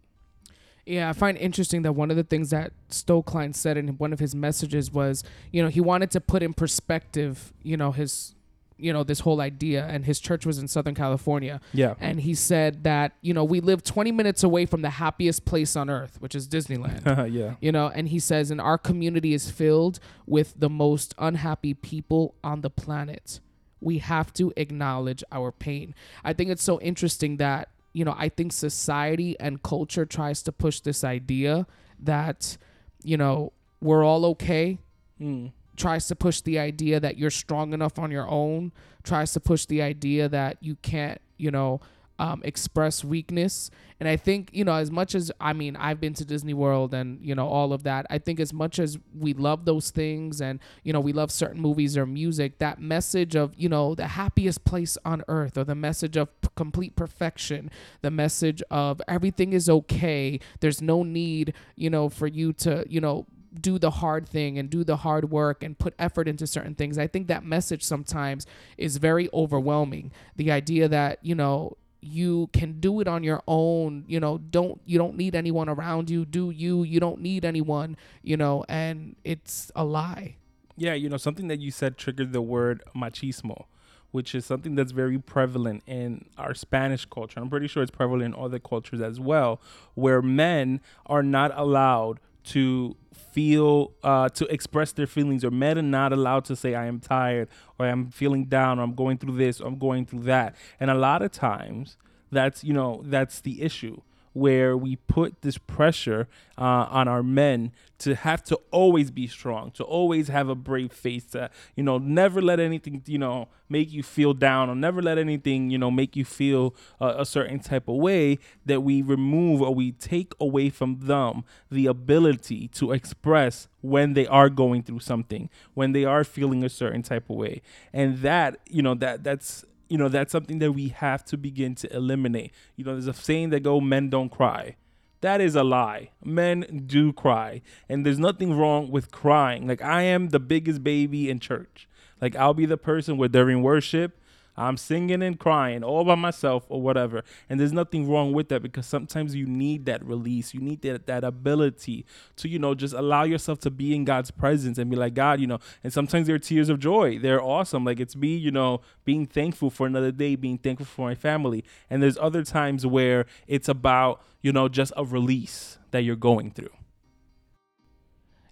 Yeah, 0.88 1.10
I 1.10 1.14
find 1.14 1.38
interesting 1.38 1.82
that 1.84 1.94
one 1.94 2.10
of 2.12 2.18
the 2.18 2.24
things 2.24 2.50
that 2.52 2.72
Stoecklein 2.90 3.54
said 3.56 3.78
in 3.78 3.90
one 3.98 4.14
of 4.14 4.20
his 4.20 4.34
messages 4.34 4.92
was, 4.92 5.24
you 5.52 5.62
know, 5.62 5.70
he 5.70 5.82
wanted 5.82 6.12
to 6.12 6.22
put 6.22 6.42
in 6.42 6.54
perspective, 6.54 7.54
you 7.62 7.76
know, 7.76 7.92
his, 7.92 8.34
you 8.78 8.94
know, 8.94 9.04
this 9.04 9.22
whole 9.22 9.42
idea, 9.42 9.86
and 9.88 10.06
his 10.06 10.20
church 10.20 10.46
was 10.46 10.60
in 10.60 10.68
Southern 10.68 10.94
California, 10.96 11.60
Yeah. 11.74 11.96
and 12.00 12.22
he 12.22 12.34
said 12.36 12.84
that, 12.84 13.14
you 13.22 13.34
know, 13.34 13.44
we 13.44 13.60
live 13.60 13.84
20 13.84 14.12
minutes 14.12 14.44
away 14.44 14.66
from 14.68 14.82
the 14.84 14.92
happiest 14.92 15.46
place 15.46 15.76
on 15.76 15.90
earth, 15.90 16.18
which 16.22 16.36
is 16.36 16.48
Disneyland. 16.48 17.04
yeah. 17.34 17.56
you 17.60 17.72
know 17.72 17.88
and 17.88 18.10
he 18.10 18.20
says 18.20 18.52
and 18.52 18.62
our 18.62 18.78
community 18.78 19.34
is 19.34 19.50
filled 19.52 20.00
with 20.26 20.54
the 20.58 20.70
most 20.70 21.14
unhappy 21.18 21.74
people 21.74 22.36
on 22.44 22.62
the 22.62 22.70
planet 22.70 23.40
we 23.82 23.98
have 24.00 24.32
to 24.34 24.52
acknowledge 24.58 25.24
our 25.32 25.52
pain 25.52 25.94
i 26.24 26.34
think 26.34 26.50
it's 26.50 26.64
so 26.64 26.80
interesting 26.82 27.38
that 27.38 27.70
you 27.98 28.06
know 28.06 28.16
i 28.26 28.30
think 28.38 28.50
society 28.54 29.32
and 29.40 29.64
culture 29.64 30.06
tries 30.06 30.40
to 30.44 30.52
push 30.52 30.78
this 30.82 31.04
idea 31.04 31.66
that 32.12 32.58
you 33.04 33.18
know 33.18 33.52
we're 33.82 34.04
all 34.10 34.24
okay 34.34 34.78
Mm. 35.20 35.52
tries 35.76 36.08
to 36.10 36.16
push 36.16 36.42
the 36.42 36.60
idea 36.60 37.00
that 37.00 37.18
you're 37.18 37.32
strong 37.32 37.74
enough 37.74 37.98
on 37.98 38.12
your 38.12 38.28
own, 38.30 38.72
tries 39.04 39.34
to 39.34 39.40
push 39.40 39.66
the 39.66 39.82
idea 39.82 40.30
that 40.30 40.58
you 40.62 40.76
can't, 40.84 41.20
you 41.38 41.50
know, 41.50 41.80
um, 42.20 42.42
express 42.44 43.04
weakness. 43.04 43.70
And 44.00 44.08
I 44.08 44.16
think, 44.16 44.50
you 44.54 44.64
know, 44.64 44.76
as 44.76 44.92
much 44.92 45.16
as 45.16 45.32
I 45.40 45.54
mean, 45.54 45.76
I've 45.76 46.00
been 46.00 46.14
to 46.16 46.26
Disney 46.26 46.54
World 46.54 46.94
and, 46.94 47.20
you 47.22 47.34
know, 47.34 47.48
all 47.48 47.74
of 47.74 47.84
that, 47.84 48.06
I 48.10 48.20
think 48.20 48.40
as 48.40 48.54
much 48.54 48.78
as 48.80 48.98
we 49.18 49.34
love 49.34 49.66
those 49.66 49.90
things 49.90 50.40
and, 50.40 50.60
you 50.84 50.94
know, 50.94 51.00
we 51.00 51.14
love 51.14 51.32
certain 51.32 51.60
movies 51.60 51.98
or 51.98 52.06
music, 52.06 52.60
that 52.60 52.80
message 52.80 53.36
of, 53.36 53.54
you 53.56 53.70
know, 53.70 53.96
the 53.96 54.08
happiest 54.08 54.66
place 54.66 54.98
on 55.04 55.24
earth 55.28 55.58
or 55.58 55.64
the 55.64 55.76
message 55.76 56.16
of 56.16 56.30
p- 56.42 56.50
complete 56.56 56.96
perfection, 56.96 57.72
the 58.02 58.12
message 58.12 58.62
of 58.70 59.02
everything 59.08 59.54
is 59.54 59.68
okay, 59.68 60.40
there's 60.60 60.82
no 60.82 61.02
need, 61.02 61.54
you 61.76 61.90
know, 61.90 62.08
for 62.08 62.28
you 62.28 62.54
to, 62.54 62.86
you 62.88 63.02
know, 63.02 63.26
do 63.60 63.80
the 63.80 63.90
hard 63.90 64.28
thing 64.28 64.60
and 64.60 64.70
do 64.70 64.84
the 64.84 64.98
hard 64.98 65.32
work 65.32 65.64
and 65.64 65.80
put 65.80 65.96
effort 65.98 66.28
into 66.28 66.46
certain 66.46 66.76
things. 66.76 67.00
I 67.00 67.08
think 67.08 67.28
that 67.28 67.44
message 67.44 67.84
sometimes 67.84 68.46
is 68.78 68.98
very 68.98 69.30
overwhelming. 69.34 70.12
The 70.36 70.52
idea 70.52 70.88
that, 70.88 71.18
you 71.24 71.34
know, 71.34 71.78
you 72.02 72.50
can 72.54 72.80
do 72.80 73.00
it 73.00 73.08
on 73.08 73.24
your 73.24 73.42
own 73.48 74.04
you 74.08 74.20
know 74.20 74.38
don't 74.38 74.80
you 74.86 74.98
don't 74.98 75.16
need 75.16 75.36
anyone 75.36 75.68
around 75.68 76.10
you 76.10 76.26
do 76.26 76.50
you 76.52 76.84
you 76.84 77.00
don't 77.00 77.20
need 77.20 77.44
anyone 77.44 77.98
you 78.22 78.38
know 78.38 78.64
and 78.70 79.16
it's 79.24 79.72
a 79.76 79.84
lie 79.84 80.36
yeah 80.76 80.94
you 80.94 81.10
know 81.10 81.18
something 81.18 81.48
that 81.48 81.60
you 81.60 81.72
said 81.72 81.98
triggered 81.98 82.34
the 82.34 82.42
word 82.42 82.84
machismo 82.96 83.66
which 84.12 84.34
is 84.34 84.46
something 84.46 84.76
that's 84.76 84.92
very 84.92 85.20
prevalent 85.20 85.84
in 85.86 86.26
our 86.38 86.54
Spanish 86.54 87.06
culture. 87.06 87.40
I'm 87.40 87.50
pretty 87.50 87.68
sure 87.68 87.84
it's 87.84 87.92
prevalent 87.92 88.34
in 88.34 88.42
other 88.42 88.58
cultures 88.58 89.02
as 89.02 89.20
well, 89.20 89.62
where 89.96 90.22
men 90.22 90.82
are 91.06 91.24
not 91.24 91.52
allowed 91.56 92.20
to 92.50 92.96
feel 93.32 93.94
uh, 94.04 94.30
to 94.30 94.46
express 94.48 94.92
their 94.92 95.08
feelings 95.08 95.44
or 95.46 95.52
men 95.52 95.78
are 95.78 95.82
not 95.84 96.12
allowed 96.12 96.44
to 96.46 96.56
say 96.56 96.74
i 96.74 96.86
am 96.86 97.00
tired 97.00 97.48
or 97.78 97.88
i'm 97.88 98.10
feeling 98.10 98.46
down 98.46 98.80
or 98.80 98.84
i'm 98.84 98.96
going 98.96 99.18
through 99.18 99.38
this 99.38 99.62
or 99.62 99.68
i'm 99.68 99.78
going 99.78 100.06
through 100.06 100.24
that. 100.24 100.56
And 100.80 100.90
a 100.90 100.96
lot 100.96 101.22
of 101.22 101.32
times 101.32 101.98
that's 102.32 102.64
you 102.64 102.74
know 102.74 103.02
that's 103.06 103.42
the 103.42 103.62
issue 103.62 104.02
where 104.38 104.78
we 104.78 104.96
put 104.96 105.42
this 105.42 105.58
pressure 105.58 106.28
uh, 106.58 106.86
on 106.90 107.08
our 107.08 107.24
men 107.24 107.72
to 107.98 108.14
have 108.14 108.44
to 108.44 108.56
always 108.70 109.10
be 109.10 109.26
strong, 109.26 109.72
to 109.72 109.84
always 109.84 110.28
have 110.28 110.48
a 110.48 110.56
brave 110.56 110.92
face, 110.92 111.26
to 111.26 111.50
you 111.76 111.84
know 111.84 111.98
never 111.98 112.42
let 112.42 112.60
anything 112.60 113.02
you 113.08 113.18
know 113.18 113.48
make 113.68 113.92
you 113.92 114.04
feel 114.04 114.34
down, 114.34 114.70
or 114.70 114.76
never 114.76 115.02
let 115.02 115.18
anything 115.18 115.72
you 115.72 115.78
know 115.78 115.90
make 115.90 116.16
you 116.16 116.24
feel 116.24 116.76
uh, 117.02 117.16
a 117.18 117.26
certain 117.26 117.60
type 117.60 117.88
of 117.88 117.96
way. 117.96 118.38
That 118.66 118.82
we 118.82 119.02
remove 119.02 119.62
or 119.62 119.74
we 119.74 119.94
take 119.94 120.34
away 120.40 120.70
from 120.70 121.00
them 121.00 121.44
the 121.72 121.88
ability 121.88 122.68
to 122.70 122.92
express 122.92 123.68
when 123.82 124.14
they 124.14 124.28
are 124.28 124.50
going 124.50 124.84
through 124.84 125.00
something, 125.00 125.50
when 125.74 125.94
they 125.94 126.06
are 126.06 126.24
feeling 126.24 126.64
a 126.64 126.70
certain 126.70 127.02
type 127.02 127.30
of 127.30 127.36
way, 127.36 127.64
and 127.92 128.20
that 128.20 128.60
you 128.70 128.84
know 128.84 128.94
that 128.94 129.24
that's 129.24 129.66
you 129.90 129.98
know 129.98 130.10
that's 130.10 130.32
something 130.32 130.60
that 130.60 130.74
we 130.74 130.90
have 130.90 131.24
to 131.26 131.38
begin 131.38 131.76
to 131.76 131.96
eliminate. 131.96 132.52
You 132.76 132.86
know 132.86 132.92
there's 132.94 133.08
a 133.08 133.14
saying 133.14 133.50
that 133.52 133.62
go 133.62 133.80
men 133.82 134.10
don't 134.10 134.30
cry. 134.30 134.76
That 135.22 135.42
is 135.42 135.56
a 135.56 135.64
lie. 135.64 136.12
Men 136.24 136.84
do 136.86 137.12
cry. 137.12 137.62
And 137.90 138.06
there's 138.06 138.20
nothing 138.20 138.56
wrong 138.56 138.92
with 138.92 139.12
crying. 139.12 139.68
Like 139.68 139.82
i 139.82 140.04
am 140.04 140.30
the 140.30 140.40
biggest 140.40 140.84
baby 140.84 141.30
in 141.30 141.40
church. 141.40 141.88
Like 142.22 142.36
i'll 142.36 142.54
be 142.54 142.66
the 142.66 142.78
person 142.78 143.18
where 143.18 143.30
during 143.30 143.64
worship 143.64 144.20
I'm 144.58 144.78
singing 144.78 145.22
and 145.22 145.40
crying 145.40 145.84
all 145.84 146.04
by 146.04 146.16
myself 146.16 146.66
or 146.70 146.82
whatever. 146.82 147.24
And 147.50 147.60
there's 147.60 147.74
nothing 147.74 148.10
wrong 148.10 148.34
with 148.34 148.50
that 148.50 148.62
because 148.62 148.86
sometimes 148.86 149.36
you 149.36 149.46
need 149.46 149.86
that 149.86 150.04
release. 150.04 150.54
You 150.54 150.62
need 150.62 150.82
that 150.82 151.06
that 151.06 151.24
ability 151.24 152.06
to, 152.38 152.50
you 152.50 152.60
know, 152.60 152.74
just 152.74 152.94
allow 152.94 153.24
yourself 153.24 153.60
to 153.60 153.72
be 153.72 153.96
in 153.96 154.06
God's 154.06 154.32
presence 154.32 154.78
and 154.78 154.90
be 154.90 154.96
like, 154.96 155.14
God, 155.14 155.40
you 155.40 155.48
know, 155.48 155.60
and 155.84 155.94
sometimes 155.94 156.28
they're 156.28 156.40
tears 156.40 156.70
of 156.70 156.80
joy. 156.80 157.20
They're 157.20 157.42
awesome. 157.42 157.86
Like 157.86 158.00
it's 158.00 158.16
me, 158.16 158.36
you 158.36 158.52
know, 158.52 158.82
being 159.06 159.26
thankful 159.26 159.70
for 159.70 159.86
another 159.86 160.12
day, 160.12 160.36
being 160.36 160.58
thankful 160.58 160.86
for 160.86 161.08
my 161.08 161.16
family. 161.16 161.64
And 161.90 162.02
there's 162.02 162.18
other 162.18 162.44
times 162.44 162.86
where 162.86 163.26
it's 163.48 163.70
about, 163.70 164.24
you 164.42 164.52
know, 164.52 164.68
just 164.68 164.92
a 164.98 165.06
release 165.06 165.78
that 165.92 166.04
you're 166.04 166.16
going 166.16 166.52
through. 166.52 166.70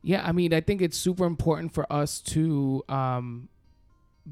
Yeah, 0.01 0.23
I 0.23 0.33
mean, 0.33 0.53
I 0.53 0.61
think 0.61 0.83
it's 0.83 0.97
super 0.97 1.25
important 1.25 1.73
for 1.73 1.91
us 1.91 2.21
to 2.21 2.83
um 2.87 3.49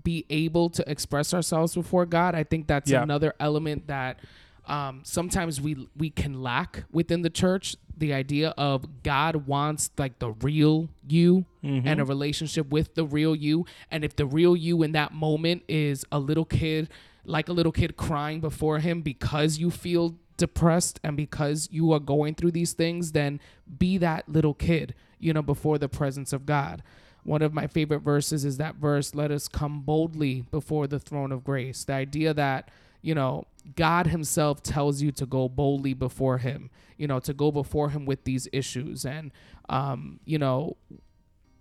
be 0.01 0.25
able 0.29 0.69
to 0.71 0.89
express 0.89 1.34
ourselves 1.34 1.75
before 1.75 2.06
God. 2.06 2.36
I 2.36 2.43
think 2.43 2.67
that's 2.67 2.89
yeah. 2.89 3.03
another 3.03 3.34
element 3.39 3.88
that 3.88 4.19
um, 4.65 5.01
sometimes 5.03 5.60
we 5.60 5.88
we 5.95 6.10
can 6.10 6.41
lack 6.41 6.86
within 6.91 7.21
the 7.21 7.29
church. 7.29 7.75
The 7.95 8.13
idea 8.13 8.53
of 8.58 9.03
God 9.03 9.47
wants 9.47 9.91
like 9.97 10.19
the 10.19 10.32
real 10.32 10.89
you 11.08 11.45
mm-hmm. 11.63 11.88
and 11.88 11.99
a 11.99 12.06
relationship 12.06 12.69
with 12.69 12.95
the 12.95 13.06
real 13.06 13.36
you. 13.36 13.65
And 13.91 14.03
if 14.03 14.15
the 14.15 14.25
real 14.25 14.56
you 14.56 14.82
in 14.84 14.93
that 14.93 15.13
moment 15.13 15.63
is 15.67 16.06
a 16.12 16.17
little 16.17 16.45
kid, 16.45 16.89
like 17.25 17.49
a 17.49 17.53
little 17.53 17.71
kid 17.71 17.97
crying 17.97 18.39
before 18.39 18.79
him 18.79 19.01
because 19.01 19.58
you 19.58 19.69
feel 19.69 20.15
depressed 20.38 20.99
and 21.03 21.15
because 21.15 21.69
you 21.71 21.91
are 21.91 21.99
going 21.99 22.36
through 22.36 22.51
these 22.51 22.73
things, 22.73 23.12
then 23.12 23.39
be 23.77 23.97
that 23.99 24.27
little 24.27 24.53
kid, 24.53 24.95
you 25.19 25.34
know, 25.34 25.41
before 25.41 25.77
the 25.77 25.89
presence 25.89 26.34
of 26.34 26.45
God. 26.45 26.82
One 27.24 27.42
of 27.42 27.54
my 27.54 27.68
favorite 27.68 28.00
verses 28.00 28.46
is 28.46 28.58
that 28.58 28.76
verse, 28.76 29.16
let 29.16 29.32
us 29.32 29.48
come 29.48 29.82
boldly 29.82 30.42
before 30.52 30.88
the 30.88 31.00
throne 31.00 31.32
of 31.32 31.44
grace. 31.44 31.84
The 31.84 31.94
idea 31.94 32.34
that, 32.34 32.70
you 33.02 33.16
know, 33.16 33.46
God 33.76 34.08
Himself 34.08 34.62
tells 34.62 35.02
you 35.02 35.12
to 35.14 35.26
go 35.26 35.48
boldly 35.48 35.94
before 35.94 36.40
Him, 36.40 36.70
you 36.98 37.08
know, 37.08 37.20
to 37.22 37.34
go 37.34 37.52
before 37.52 37.90
Him 37.90 38.06
with 38.06 38.26
these 38.26 38.48
issues. 38.52 39.06
And, 39.06 39.32
um, 39.70 40.20
you 40.26 40.38
know, 40.38 40.76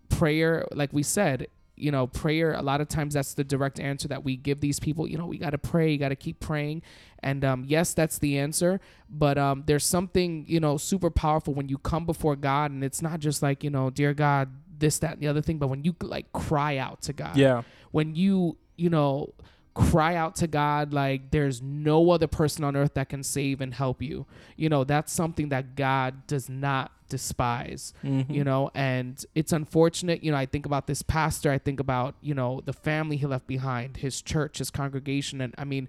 prayer, 0.08 0.66
like 0.72 0.92
we 0.92 1.02
said, 1.02 1.46
you 1.76 1.90
know, 1.90 2.06
prayer, 2.06 2.52
a 2.52 2.62
lot 2.62 2.80
of 2.80 2.88
times 2.88 3.14
that's 3.14 3.34
the 3.34 3.44
direct 3.44 3.80
answer 3.80 4.06
that 4.08 4.22
we 4.22 4.36
give 4.36 4.60
these 4.60 4.78
people. 4.78 5.08
You 5.08 5.18
know, 5.18 5.26
we 5.26 5.38
got 5.38 5.50
to 5.50 5.58
pray, 5.58 5.90
you 5.90 5.98
got 5.98 6.10
to 6.10 6.16
keep 6.16 6.38
praying. 6.38 6.82
And 7.20 7.44
um, 7.44 7.64
yes, 7.66 7.94
that's 7.94 8.18
the 8.18 8.38
answer. 8.38 8.80
But 9.08 9.38
um, 9.38 9.64
there's 9.66 9.86
something, 9.86 10.44
you 10.46 10.60
know, 10.60 10.76
super 10.76 11.10
powerful 11.10 11.54
when 11.54 11.68
you 11.68 11.78
come 11.78 12.04
before 12.04 12.36
God 12.36 12.70
and 12.70 12.84
it's 12.84 13.02
not 13.02 13.20
just 13.20 13.42
like, 13.42 13.64
you 13.64 13.70
know, 13.70 13.90
dear 13.90 14.12
God, 14.12 14.50
this, 14.82 14.98
that, 14.98 15.14
and 15.14 15.20
the 15.22 15.28
other 15.28 15.40
thing. 15.40 15.56
But 15.56 15.68
when 15.68 15.82
you 15.84 15.96
like 16.02 16.30
cry 16.34 16.76
out 16.76 17.00
to 17.02 17.14
God, 17.14 17.36
yeah, 17.36 17.62
when 17.90 18.14
you, 18.14 18.58
you 18.76 18.90
know, 18.90 19.32
cry 19.74 20.16
out 20.16 20.34
to 20.36 20.46
God 20.46 20.92
like 20.92 21.30
there's 21.30 21.62
no 21.62 22.10
other 22.10 22.26
person 22.26 22.62
on 22.62 22.76
earth 22.76 22.94
that 22.94 23.08
can 23.08 23.22
save 23.22 23.60
and 23.60 23.72
help 23.72 24.02
you. 24.02 24.26
You 24.56 24.68
know, 24.68 24.84
that's 24.84 25.12
something 25.12 25.48
that 25.48 25.76
God 25.76 26.26
does 26.26 26.48
not 26.48 26.92
despise, 27.08 27.94
mm-hmm. 28.04 28.30
you 28.30 28.44
know, 28.44 28.70
and 28.74 29.24
it's 29.34 29.52
unfortunate. 29.52 30.22
You 30.22 30.32
know, 30.32 30.38
I 30.38 30.46
think 30.46 30.66
about 30.66 30.86
this 30.86 31.02
pastor, 31.02 31.50
I 31.50 31.58
think 31.58 31.80
about, 31.80 32.14
you 32.20 32.34
know, 32.34 32.60
the 32.64 32.72
family 32.72 33.16
he 33.16 33.26
left 33.26 33.46
behind, 33.46 33.98
his 33.98 34.20
church, 34.20 34.58
his 34.58 34.70
congregation. 34.70 35.40
And 35.40 35.54
I 35.56 35.64
mean, 35.64 35.88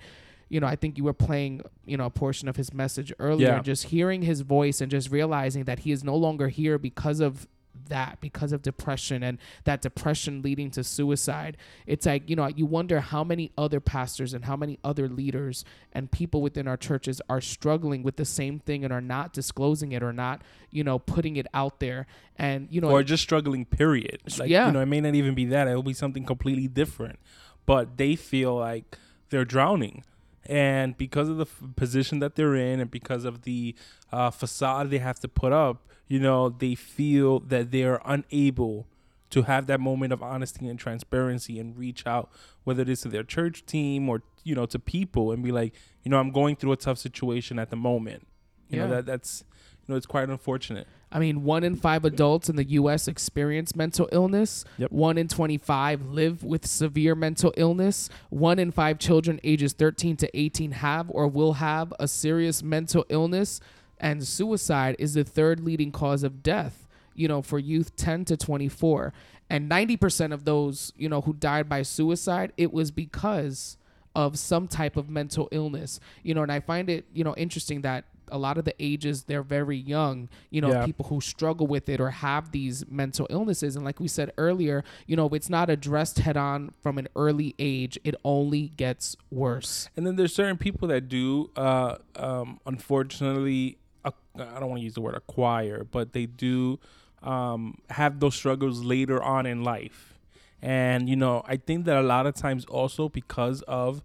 you 0.49 0.59
know, 0.59 0.67
I 0.67 0.75
think 0.75 0.97
you 0.97 1.03
were 1.03 1.13
playing, 1.13 1.61
you 1.85 1.97
know, 1.97 2.05
a 2.05 2.09
portion 2.09 2.47
of 2.47 2.55
his 2.55 2.73
message 2.73 3.11
earlier, 3.19 3.47
yeah. 3.47 3.59
just 3.59 3.85
hearing 3.85 4.21
his 4.21 4.41
voice 4.41 4.81
and 4.81 4.91
just 4.91 5.11
realizing 5.11 5.63
that 5.65 5.79
he 5.79 5.91
is 5.91 6.03
no 6.03 6.15
longer 6.15 6.47
here 6.47 6.77
because 6.77 7.19
of 7.19 7.47
that 7.89 8.19
because 8.21 8.51
of 8.51 8.61
depression 8.61 9.23
and 9.23 9.37
that 9.63 9.81
depression 9.81 10.41
leading 10.41 10.71
to 10.71 10.83
suicide. 10.83 11.57
It's 11.85 12.05
like 12.05 12.29
you 12.29 12.35
know 12.35 12.47
you 12.47 12.65
wonder 12.65 12.99
how 12.99 13.23
many 13.23 13.51
other 13.57 13.79
pastors 13.79 14.33
and 14.33 14.45
how 14.45 14.55
many 14.55 14.79
other 14.83 15.07
leaders 15.07 15.65
and 15.91 16.11
people 16.11 16.41
within 16.41 16.67
our 16.67 16.77
churches 16.77 17.21
are 17.29 17.41
struggling 17.41 18.03
with 18.03 18.15
the 18.15 18.25
same 18.25 18.59
thing 18.59 18.83
and 18.83 18.93
are 18.93 19.01
not 19.01 19.33
disclosing 19.33 19.91
it 19.91 20.03
or 20.03 20.13
not 20.13 20.41
you 20.71 20.83
know 20.83 20.99
putting 20.99 21.35
it 21.35 21.47
out 21.53 21.79
there. 21.79 22.07
And 22.37 22.67
you 22.71 22.81
know 22.81 22.89
or 22.89 23.03
just 23.03 23.23
struggling 23.23 23.65
period. 23.65 24.21
Like, 24.37 24.49
yeah. 24.49 24.67
you 24.67 24.73
know 24.73 24.81
it 24.81 24.87
may 24.87 25.01
not 25.01 25.15
even 25.15 25.35
be 25.35 25.45
that. 25.45 25.67
It 25.67 25.75
will 25.75 25.83
be 25.83 25.93
something 25.93 26.25
completely 26.25 26.67
different. 26.67 27.19
But 27.65 27.97
they 27.97 28.15
feel 28.15 28.55
like 28.55 28.97
they're 29.29 29.45
drowning 29.45 30.03
and 30.45 30.97
because 30.97 31.29
of 31.29 31.37
the 31.37 31.45
f- 31.45 31.61
position 31.75 32.19
that 32.19 32.35
they're 32.35 32.55
in 32.55 32.79
and 32.79 32.91
because 32.91 33.25
of 33.25 33.43
the 33.43 33.75
uh, 34.11 34.29
facade 34.29 34.89
they 34.89 34.97
have 34.97 35.19
to 35.19 35.27
put 35.27 35.51
up 35.51 35.87
you 36.07 36.19
know, 36.19 36.49
they 36.49 36.75
feel 36.75 37.39
that 37.39 37.71
they're 37.71 38.01
unable 38.05 38.87
to 39.29 39.43
have 39.43 39.65
that 39.67 39.79
moment 39.79 40.13
of 40.13 40.21
honesty 40.21 40.67
and 40.67 40.77
transparency 40.77 41.59
and 41.59 41.75
reach 41.77 42.05
out, 42.05 42.29
whether 42.65 42.83
it 42.83 42.89
is 42.89 43.01
to 43.01 43.07
their 43.07 43.23
church 43.23 43.65
team 43.65 44.07
or, 44.07 44.21
you 44.43 44.53
know, 44.53 44.67
to 44.67 44.77
people 44.77 45.31
and 45.31 45.43
be 45.43 45.51
like, 45.51 45.73
you 46.03 46.11
know, 46.11 46.19
I'm 46.19 46.31
going 46.31 46.55
through 46.55 46.73
a 46.73 46.77
tough 46.77 46.99
situation 46.99 47.57
at 47.57 47.69
the 47.71 47.75
moment. 47.75 48.27
You 48.69 48.77
yeah. 48.77 48.85
know, 48.85 48.95
that 48.95 49.05
that's, 49.07 49.43
you 49.87 49.91
know, 49.91 49.97
it's 49.97 50.05
quite 50.05 50.29
unfortunate. 50.29 50.87
I 51.13 51.19
mean, 51.19 51.43
one 51.43 51.63
in 51.63 51.75
five 51.75 52.03
adults 52.05 52.49
in 52.49 52.55
the 52.55 52.65
U.S. 52.71 53.07
experience 53.07 53.75
mental 53.75 54.09
illness. 54.11 54.65
Yep. 54.77 54.91
One 54.91 55.17
in 55.17 55.27
25 55.27 56.07
live 56.07 56.43
with 56.43 56.65
severe 56.65 57.13
mental 57.13 57.53
illness. 57.55 58.09
One 58.29 58.57
in 58.57 58.71
five 58.71 58.97
children 58.97 59.39
ages 59.43 59.73
13 59.73 60.17
to 60.17 60.37
18 60.37 60.71
have 60.71 61.11
or 61.11 61.27
will 61.27 61.53
have 61.53 61.93
a 61.99 62.07
serious 62.07 62.63
mental 62.63 63.05
illness 63.09 63.61
and 63.99 64.27
suicide 64.27 64.95
is 64.99 65.13
the 65.13 65.23
third 65.23 65.61
leading 65.61 65.91
cause 65.91 66.23
of 66.23 66.43
death 66.43 66.87
you 67.15 67.27
know 67.27 67.41
for 67.41 67.57
youth 67.57 67.95
10 67.95 68.25
to 68.25 68.37
24 68.37 69.13
and 69.49 69.69
90% 69.69 70.33
of 70.33 70.45
those 70.45 70.91
you 70.97 71.07
know 71.07 71.21
who 71.21 71.33
died 71.33 71.69
by 71.69 71.81
suicide 71.81 72.51
it 72.57 72.73
was 72.73 72.91
because 72.91 73.77
of 74.15 74.37
some 74.37 74.67
type 74.67 74.97
of 74.97 75.09
mental 75.09 75.47
illness 75.51 75.99
you 76.21 76.33
know 76.33 76.43
and 76.43 76.51
i 76.51 76.59
find 76.59 76.89
it 76.89 77.05
you 77.13 77.23
know 77.23 77.33
interesting 77.35 77.81
that 77.81 78.05
a 78.31 78.37
lot 78.37 78.57
of 78.57 78.65
the 78.65 78.73
ages 78.79 79.23
they're 79.23 79.43
very 79.43 79.77
young 79.77 80.29
you 80.49 80.61
know 80.61 80.69
Yeah. 80.71 80.85
people 80.85 81.05
who 81.07 81.19
struggle 81.21 81.67
with 81.67 81.89
it 81.89 81.99
or 82.01 82.09
have 82.11 82.51
these 82.51 82.85
mental 82.89 83.27
illnesses 83.29 83.75
and 83.75 83.83
like 83.85 83.99
we 83.99 84.07
said 84.07 84.31
earlier 84.37 84.83
you 85.07 85.15
know 85.15 85.27
it's 85.29 85.49
not 85.49 85.69
addressed 85.69 86.19
head 86.19 86.37
on 86.37 86.71
from 86.81 86.97
an 86.97 87.07
early 87.15 87.53
age 87.59 87.99
it 88.03 88.15
only 88.23 88.69
gets 88.77 89.15
worse 89.31 89.89
And 89.95 90.05
then 90.07 90.15
there's 90.15 90.33
certain 90.33 90.57
people 90.57 90.87
that 90.89 91.07
do, 91.09 91.49
uh, 91.55 91.95
um, 92.15 92.59
unfortunately, 92.65 93.77
ac- 94.05 94.15
I 94.35 94.59
don't 94.59 94.69
want 94.69 94.79
to 94.79 94.83
use 94.83 94.93
the 94.93 95.01
word 95.01 95.15
acquire, 95.15 95.83
but 95.83 96.13
they 96.13 96.25
do 96.25 96.79
um, 97.21 97.77
have 97.89 98.19
those 98.19 98.35
struggles 98.35 98.83
later 98.83 99.21
on 99.21 99.45
in 99.45 99.63
life. 99.63 100.17
And, 100.61 101.09
you 101.09 101.15
know, 101.15 101.43
I 101.45 101.57
think 101.57 101.85
that 101.85 101.97
a 101.97 102.01
lot 102.01 102.25
of 102.25 102.35
times 102.35 102.65
also 102.65 103.09
because 103.09 103.61
of 103.63 104.01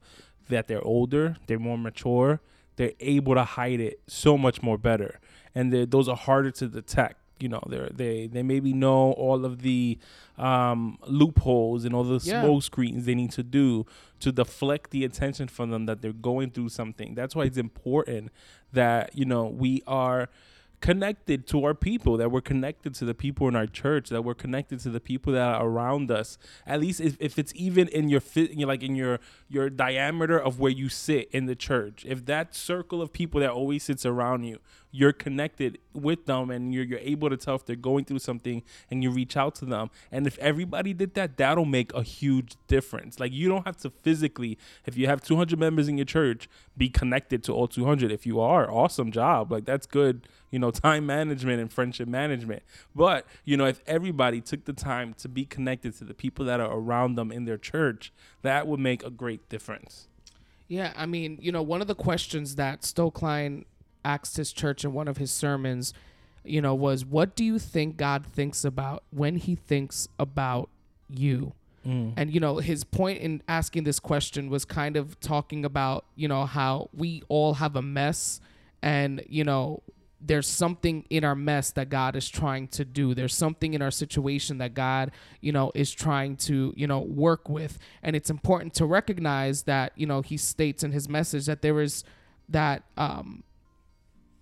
that 0.48 0.66
they're 0.68 0.82
older, 0.84 1.36
they're 1.46 1.58
more 1.58 1.78
mature, 1.78 2.40
they're 2.78 2.94
able 3.00 3.34
to 3.34 3.44
hide 3.44 3.80
it 3.80 4.00
so 4.06 4.38
much 4.38 4.62
more 4.62 4.78
better. 4.78 5.20
And 5.54 5.72
those 5.90 6.08
are 6.08 6.16
harder 6.16 6.50
to 6.52 6.66
detect. 6.68 7.16
You 7.40 7.48
know, 7.48 7.62
they're, 7.68 7.88
they 7.94 8.26
they 8.26 8.42
maybe 8.42 8.72
know 8.72 9.12
all 9.12 9.44
of 9.44 9.62
the 9.62 9.96
um, 10.38 10.98
loopholes 11.06 11.84
and 11.84 11.94
all 11.94 12.02
the 12.04 12.20
Yeah. 12.24 12.40
smoke 12.42 12.62
screens 12.64 13.04
they 13.04 13.14
need 13.14 13.30
to 13.32 13.42
do 13.44 13.86
to 14.20 14.32
deflect 14.32 14.90
the 14.90 15.04
attention 15.04 15.46
from 15.46 15.70
them 15.70 15.86
that 15.86 16.00
they're 16.02 16.12
going 16.12 16.50
through 16.50 16.70
something. 16.70 17.14
That's 17.14 17.36
why 17.36 17.44
it's 17.44 17.56
important 17.58 18.32
that 18.72 19.14
you 19.14 19.24
know 19.24 19.44
we 19.46 19.82
are 19.86 20.28
connected 20.80 21.46
to 21.48 21.64
our 21.64 21.74
people 21.74 22.16
that 22.16 22.30
we're 22.30 22.40
connected 22.40 22.94
to 22.94 23.04
the 23.04 23.14
people 23.14 23.48
in 23.48 23.56
our 23.56 23.66
church 23.66 24.10
that 24.10 24.22
we're 24.22 24.34
connected 24.34 24.78
to 24.80 24.90
the 24.90 25.00
people 25.00 25.32
that 25.32 25.42
are 25.42 25.66
around 25.66 26.10
us. 26.10 26.38
At 26.66 26.80
least 26.80 27.00
if, 27.00 27.16
if 27.20 27.38
it's 27.38 27.52
even 27.56 27.88
in 27.88 28.08
your 28.08 28.20
fit 28.20 28.56
like 28.58 28.82
in 28.82 28.94
your 28.94 29.18
your 29.48 29.70
diameter 29.70 30.38
of 30.38 30.60
where 30.60 30.70
you 30.70 30.88
sit 30.88 31.28
in 31.32 31.46
the 31.46 31.56
church. 31.56 32.04
If 32.06 32.26
that 32.26 32.54
circle 32.54 33.02
of 33.02 33.12
people 33.12 33.40
that 33.40 33.50
always 33.50 33.82
sits 33.82 34.06
around 34.06 34.44
you 34.44 34.58
you're 34.98 35.12
connected 35.12 35.78
with 35.94 36.26
them 36.26 36.50
and 36.50 36.74
you're, 36.74 36.82
you're 36.82 36.98
able 36.98 37.30
to 37.30 37.36
tell 37.36 37.54
if 37.54 37.64
they're 37.64 37.76
going 37.76 38.04
through 38.04 38.18
something 38.18 38.64
and 38.90 39.00
you 39.04 39.12
reach 39.12 39.36
out 39.36 39.54
to 39.54 39.64
them. 39.64 39.90
And 40.10 40.26
if 40.26 40.36
everybody 40.38 40.92
did 40.92 41.14
that 41.14 41.36
that'll 41.36 41.64
make 41.64 41.94
a 41.94 42.02
huge 42.02 42.56
difference. 42.66 43.20
Like 43.20 43.32
you 43.32 43.48
don't 43.48 43.64
have 43.64 43.76
to 43.78 43.90
physically 43.90 44.58
if 44.86 44.96
you 44.96 45.06
have 45.06 45.22
200 45.22 45.56
members 45.56 45.86
in 45.86 45.98
your 45.98 46.04
church 46.04 46.48
be 46.76 46.88
connected 46.88 47.44
to 47.44 47.52
all 47.52 47.68
200 47.68 48.10
if 48.10 48.26
you 48.26 48.40
are 48.40 48.68
awesome 48.68 49.12
job. 49.12 49.52
Like 49.52 49.64
that's 49.64 49.86
good 49.86 50.26
you 50.50 50.58
know 50.58 50.70
time 50.86 51.06
management 51.06 51.60
and 51.60 51.72
friendship 51.72 52.08
management. 52.08 52.64
But 52.92 53.24
you 53.44 53.56
know 53.56 53.66
if 53.66 53.80
everybody 53.86 54.40
took 54.40 54.64
the 54.64 54.72
time 54.72 55.14
to 55.18 55.28
be 55.28 55.44
connected 55.44 55.96
to 55.98 56.04
the 56.04 56.14
people 56.14 56.44
that 56.46 56.58
are 56.58 56.72
around 56.76 57.14
them 57.14 57.30
in 57.30 57.44
their 57.44 57.58
church 57.58 58.12
that 58.42 58.66
would 58.66 58.80
make 58.80 59.04
a 59.04 59.10
great 59.10 59.48
difference. 59.48 60.08
Yeah, 60.66 60.92
I 60.96 61.06
mean, 61.06 61.38
you 61.40 61.50
know, 61.50 61.62
one 61.62 61.80
of 61.80 61.86
the 61.86 61.94
questions 61.94 62.56
that 62.56 62.82
Stoecklein 62.82 63.64
asked 64.04 64.36
his 64.36 64.52
church 64.52 64.84
in 64.84 64.92
one 64.92 65.08
of 65.08 65.16
his 65.16 65.30
sermons, 65.30 65.92
you 66.44 66.60
know, 66.60 66.74
was 66.74 67.04
what 67.04 67.36
do 67.36 67.44
you 67.44 67.58
think 67.58 67.96
God 67.96 68.24
thinks 68.26 68.64
about 68.64 69.02
when 69.10 69.36
he 69.36 69.54
thinks 69.54 70.08
about 70.18 70.68
you? 71.08 71.52
And 72.18 72.30
you 72.32 72.40
know, 72.40 72.58
his 72.58 72.84
point 72.84 73.20
in 73.20 73.42
asking 73.48 73.84
this 73.84 73.98
question 74.00 74.50
was 74.50 74.64
kind 74.64 74.96
of 74.96 75.18
talking 75.20 75.64
about, 75.64 76.04
you 76.16 76.28
know, 76.28 76.44
how 76.44 76.90
we 76.94 77.22
all 77.28 77.54
have 77.54 77.76
a 77.76 77.82
mess 77.82 78.40
and, 78.82 79.22
you 79.28 79.44
know, 79.44 79.82
there's 80.20 80.48
something 80.48 81.04
in 81.10 81.24
our 81.24 81.36
mess 81.36 81.70
that 81.72 81.88
God 81.88 82.16
is 82.16 82.28
trying 82.28 82.68
to 82.68 82.84
do. 82.84 83.14
There's 83.14 83.34
something 83.34 83.72
in 83.74 83.82
our 83.82 83.90
situation 83.92 84.58
that 84.58 84.74
God, 84.74 85.12
you 85.40 85.52
know, 85.52 85.70
is 85.74 85.92
trying 85.92 86.36
to, 86.38 86.74
you 86.76 86.86
know, 86.88 86.98
work 87.00 87.48
with. 87.48 87.78
And 88.02 88.16
it's 88.16 88.28
important 88.28 88.74
to 88.74 88.84
recognize 88.84 89.62
that, 89.62 89.92
you 89.94 90.06
know, 90.06 90.20
he 90.20 90.36
states 90.36 90.82
in 90.82 90.90
his 90.92 91.08
message 91.08 91.46
that 91.46 91.62
there 91.62 91.80
is 91.80 92.04
that 92.48 92.82
um 92.96 93.44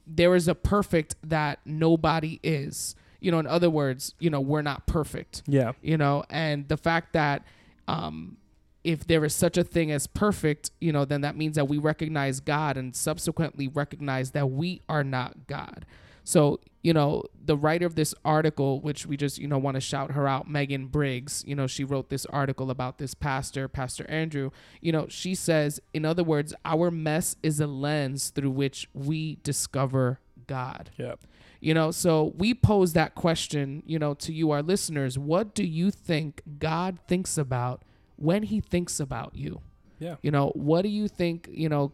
there 0.06 0.34
is 0.34 0.48
a 0.48 0.54
perfect 0.54 1.16
that 1.22 1.60
nobody 1.64 2.40
is. 2.42 2.94
You 3.20 3.32
know, 3.32 3.38
in 3.38 3.46
other 3.46 3.70
words, 3.70 4.14
you 4.20 4.30
know, 4.30 4.40
we're 4.40 4.62
not 4.62 4.86
perfect. 4.86 5.42
Yeah. 5.46 5.72
You 5.82 5.96
know 5.96 6.24
and 6.30 6.68
the 6.68 6.76
fact 6.76 7.12
that 7.14 7.42
um 7.88 8.36
if 8.84 9.04
there 9.06 9.24
is 9.24 9.34
such 9.34 9.58
a 9.58 9.64
thing 9.64 9.90
as 9.90 10.06
perfect 10.06 10.70
you 10.80 10.92
know 10.92 11.04
then 11.04 11.22
that 11.22 11.36
means 11.36 11.56
that 11.56 11.66
we 11.66 11.76
recognize 11.76 12.38
god 12.38 12.76
and 12.76 12.94
subsequently 12.94 13.66
recognize 13.66 14.30
that 14.30 14.48
we 14.48 14.80
are 14.88 15.02
not 15.02 15.46
god 15.48 15.84
so 16.26 16.60
you 16.82 16.92
know 16.92 17.22
the 17.44 17.56
writer 17.56 17.86
of 17.86 17.94
this 17.94 18.14
article 18.24 18.80
which 18.80 19.06
we 19.06 19.16
just 19.16 19.38
you 19.38 19.48
know 19.48 19.56
want 19.56 19.76
to 19.76 19.80
shout 19.80 20.10
her 20.12 20.28
out 20.28 20.48
megan 20.48 20.86
briggs 20.86 21.42
you 21.46 21.54
know 21.54 21.66
she 21.66 21.84
wrote 21.84 22.10
this 22.10 22.26
article 22.26 22.70
about 22.70 22.98
this 22.98 23.14
pastor 23.14 23.66
pastor 23.68 24.04
andrew 24.10 24.50
you 24.80 24.92
know 24.92 25.06
she 25.08 25.34
says 25.34 25.80
in 25.94 26.04
other 26.04 26.22
words 26.22 26.52
our 26.64 26.90
mess 26.90 27.36
is 27.42 27.60
a 27.60 27.66
lens 27.66 28.30
through 28.30 28.50
which 28.50 28.88
we 28.92 29.38
discover 29.42 30.20
god 30.46 30.90
yeah 30.98 31.14
you 31.60 31.74
know, 31.74 31.90
so 31.90 32.34
we 32.36 32.54
pose 32.54 32.92
that 32.92 33.14
question, 33.14 33.82
you 33.86 33.98
know, 33.98 34.14
to 34.14 34.32
you, 34.32 34.50
our 34.50 34.62
listeners. 34.62 35.18
What 35.18 35.54
do 35.54 35.64
you 35.64 35.90
think 35.90 36.42
God 36.58 36.98
thinks 37.08 37.38
about 37.38 37.82
when 38.16 38.44
he 38.44 38.60
thinks 38.60 39.00
about 39.00 39.34
you? 39.34 39.62
yeah 39.98 40.16
You 40.22 40.30
know, 40.30 40.52
what 40.54 40.82
do 40.82 40.88
you 40.88 41.08
think, 41.08 41.48
you 41.50 41.68
know, 41.68 41.92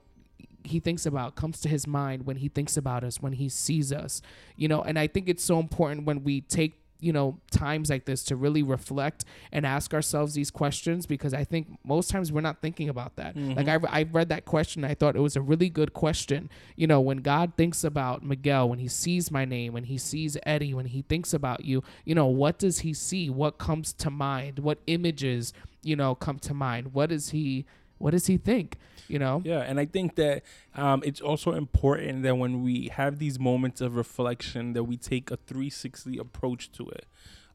he 0.65 0.81
thinks 0.81 1.07
about, 1.07 1.35
comes 1.35 1.61
to 1.61 1.69
his 1.69 1.87
mind 1.87 2.27
when 2.27 2.37
he 2.37 2.49
thinks 2.49 2.77
about 2.77 3.05
us, 3.05 3.21
when 3.21 3.33
he 3.35 3.49
sees 3.49 3.93
us? 3.93 4.23
You 4.57 4.69
know, 4.69 4.83
and 4.83 4.99
I 4.99 5.07
think 5.07 5.29
it's 5.29 5.45
so 5.45 5.59
important 5.59 6.07
when 6.07 6.25
we 6.25 6.41
take, 6.43 6.79
you 7.01 7.13
know, 7.13 7.41
times 7.51 7.91
like 7.91 8.05
this 8.05 8.23
to 8.23 8.37
really 8.37 8.63
reflect 8.63 9.25
and 9.51 9.67
ask 9.67 9.93
ourselves 9.93 10.35
these 10.35 10.53
questions 10.53 11.05
because 11.05 11.35
I 11.35 11.43
think 11.43 11.67
most 11.85 12.11
times 12.11 12.31
we're 12.31 12.43
not 12.43 12.63
thinking 12.63 12.89
about 12.89 13.17
that. 13.17 13.35
Mm-hmm. 13.35 13.55
Like 13.55 13.67
I, 13.67 13.79
I 13.89 14.03
read 14.05 14.29
that 14.29 14.45
question, 14.45 14.85
I 14.85 14.95
thought 14.95 15.17
it 15.17 15.21
was 15.21 15.35
a 15.35 15.41
really 15.41 15.69
good 15.69 15.95
question. 15.95 16.49
You 16.77 16.87
know, 16.87 17.01
when 17.01 17.19
God 17.19 17.55
thinks 17.57 17.83
about 17.83 18.23
Miguel, 18.23 18.69
when 18.69 18.79
he 18.79 18.87
sees 18.87 19.33
my 19.33 19.45
name, 19.45 19.73
when 19.73 19.85
he 19.85 19.99
sees 19.99 20.37
Eddie, 20.47 20.75
when 20.75 20.87
he 20.87 21.03
thinks 21.03 21.35
about 21.35 21.65
you, 21.65 21.83
you 22.05 22.15
know, 22.15 22.27
what 22.27 22.61
does 22.61 22.81
he 22.81 22.95
see? 22.95 23.29
What 23.29 23.59
comes 23.59 23.93
to 23.95 24.09
mind? 24.09 24.61
What 24.61 24.79
images, 24.87 25.53
you 25.83 25.97
know, 25.97 26.15
come 26.15 26.39
to 26.39 26.55
mind? 26.55 26.95
What 26.95 27.09
does 27.09 27.31
he, 27.31 27.67
what 28.03 28.11
does 28.11 28.27
he 28.27 28.37
think? 28.37 28.77
You 29.09 29.19
know? 29.19 29.43
Yeah, 29.45 29.61
and 29.61 29.79
I 29.79 29.87
think 29.87 30.17
that 30.17 30.43
um, 30.75 31.03
it's 31.05 31.21
also 31.21 31.53
important 31.53 32.25
that 32.25 32.37
when 32.37 32.63
we 32.63 32.89
have 32.89 33.19
these 33.19 33.39
moments 33.39 33.81
of 33.81 33.97
reflection, 33.97 34.73
that 34.73 34.85
we 34.85 34.97
take 34.97 35.31
a 35.31 35.37
360 35.37 36.19
approach 36.19 36.73
to 36.73 36.89
it, 36.89 37.07